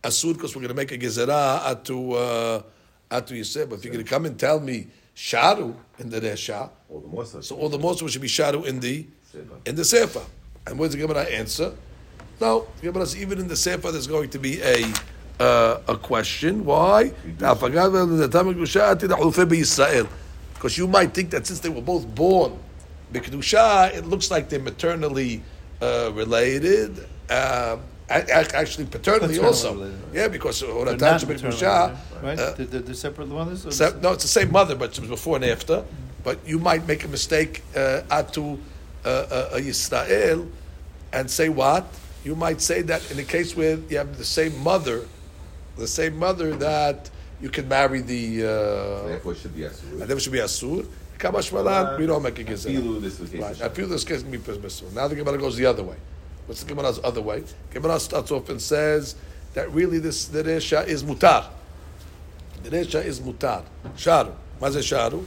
[0.03, 2.61] asur because we're going to make a gezerah to uh,
[3.09, 3.69] atu Yisef.
[3.69, 7.07] But if you're going to come and tell me sharu in the resha, All the
[7.07, 7.41] more so.
[7.41, 9.05] so all the more so should be sharu in the
[9.65, 10.21] in the sefer.
[10.67, 11.73] And what's the Gemara answer?
[12.41, 14.85] No, the Gemara says even in the sefer there's going to be a
[15.39, 16.63] uh, a question.
[16.65, 17.09] Why?
[20.53, 22.57] Because you might think that since they were both born
[23.13, 25.43] b'kedusha, it looks like they're maternally
[25.81, 27.07] uh, related.
[27.29, 27.77] Uh,
[28.09, 29.73] actually, paternally Paternally also.
[29.73, 29.99] related.
[30.13, 31.43] Yeah, because They're Horatam not B'kedusha.
[31.43, 32.39] maternal, right?
[32.39, 33.75] uh, they're, they're, they're separate mothers.
[33.75, 35.83] Se- no, it's the same mother, but it was before and after.
[36.23, 38.57] But you might make a mistake uh, atu
[39.03, 40.47] uh, uh, Yisrael
[41.13, 41.85] and say what?
[42.23, 45.05] You might say that in the case where you have the same mother,
[45.77, 47.09] the same mother that
[47.41, 48.43] you can marry the.
[48.43, 49.91] Uh, Therefore, it should be asur.
[50.01, 50.87] and there should be asur.
[51.19, 52.75] Kamash malan, we don't make a gezerah.
[52.81, 53.61] Afilu, this was the case Right.
[53.61, 54.91] of I feel this case can be permissible.
[54.93, 55.95] Now the Gemara goes the other way.
[56.45, 57.43] What's the Gemara's other way?
[57.71, 59.15] Gemara starts off and says
[59.53, 61.45] that really this the resha is mutar.
[62.63, 63.63] The resha is mutar.
[63.95, 64.33] Sharu.
[64.61, 65.25] Maze sharu.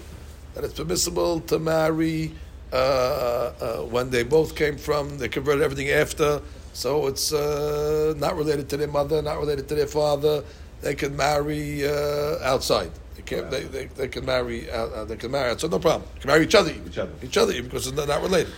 [0.55, 2.33] That it's permissible to marry
[2.73, 6.43] uh, uh, when they both came from, they converted everything after.
[6.73, 10.45] So it's uh, not related to their mother, not related to their father.
[10.81, 12.91] They can marry uh, outside.
[13.17, 13.51] They can't.
[13.51, 14.71] They, they, they can marry.
[14.71, 15.51] Uh, they can marry.
[15.51, 15.71] outside.
[15.71, 16.09] no problem.
[16.15, 16.73] They can marry each other.
[16.87, 17.13] Each other.
[17.23, 18.53] Each other because they're not related.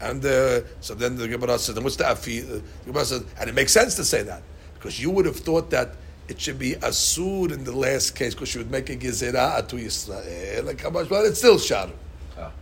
[0.00, 3.24] And uh, so then the Gemara says, "Then what's the afi?" Uh, the Gemara says,
[3.40, 4.42] and it makes sense to say that
[4.74, 5.96] because you would have thought that
[6.28, 9.82] it should be asur in the last case because you would make a gezerah atu
[9.82, 10.64] Yisrael.
[10.64, 11.10] Like how much?
[11.10, 11.90] Well, it's still sharu.
[12.38, 12.52] Ah.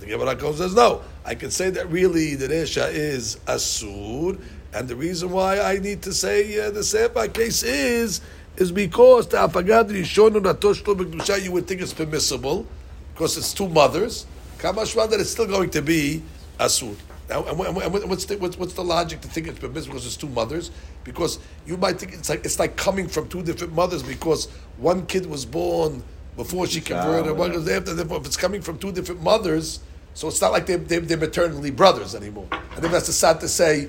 [0.00, 4.38] The Gemara goes says, "No, I can say that really the resha is asur,
[4.74, 8.20] and the reason why I need to say uh, the sefer case is."
[8.54, 12.66] Is because the afagad rishonu you would think it's permissible
[13.14, 14.26] because it's two mothers.
[14.58, 16.22] Kamashma that it's still going to be
[16.62, 16.96] asur.
[17.28, 20.28] Now, and, what's the what's, what's the logic to think it's permissible because it's two
[20.28, 20.70] mothers?
[21.04, 25.06] Because you might think it's like it's like coming from two different mothers because one
[25.06, 26.02] kid was born
[26.36, 27.94] before she converted, and one was after.
[27.94, 29.80] Therefore, if it's coming from two different mothers,
[30.14, 32.48] so it's not like they're, they're, they're maternally brothers anymore.
[32.50, 33.88] And then that's the sad to say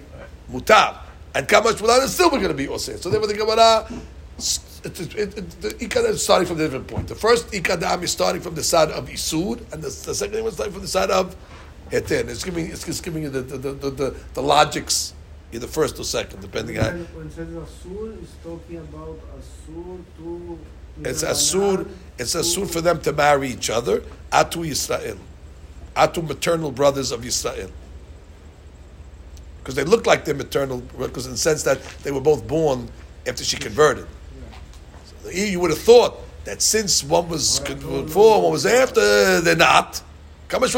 [0.51, 0.99] mutar.
[1.35, 2.97] And kamash mutar is still going to be osir.
[2.99, 3.87] So therefore, the Gemara.
[4.85, 7.07] It, it, it, the ikad is starting from a different point.
[7.07, 10.47] The first ikadam is starting from the side of isud, and the, the second one
[10.47, 11.37] is starting from the side of
[11.91, 12.29] etin.
[12.29, 15.13] It's giving it's just giving you the the, the, the, the, the logics,
[15.51, 16.85] either first or second, depending on.
[16.85, 20.59] When, when it says Asur, it's talking about Asur to.
[21.03, 21.89] It's asur.
[22.19, 24.01] It's asur for them to marry each other.
[24.31, 25.17] Atu Yisrael,
[25.95, 27.71] atu maternal brothers of Yisrael.
[29.57, 32.89] Because they look like they're maternal, because in the sense that they were both born
[33.25, 34.05] after she converted.
[35.23, 40.01] So you would have thought that since one was before, one was after, they're not.
[40.49, 40.75] Kamash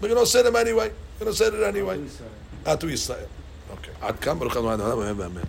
[0.00, 0.90] we're going to say them anyway.
[1.18, 1.98] We're going to say it anyway.
[2.64, 3.26] Atu Yisrael.
[3.72, 3.92] Okay.
[4.02, 5.46] Ad kam, Baruch Amen.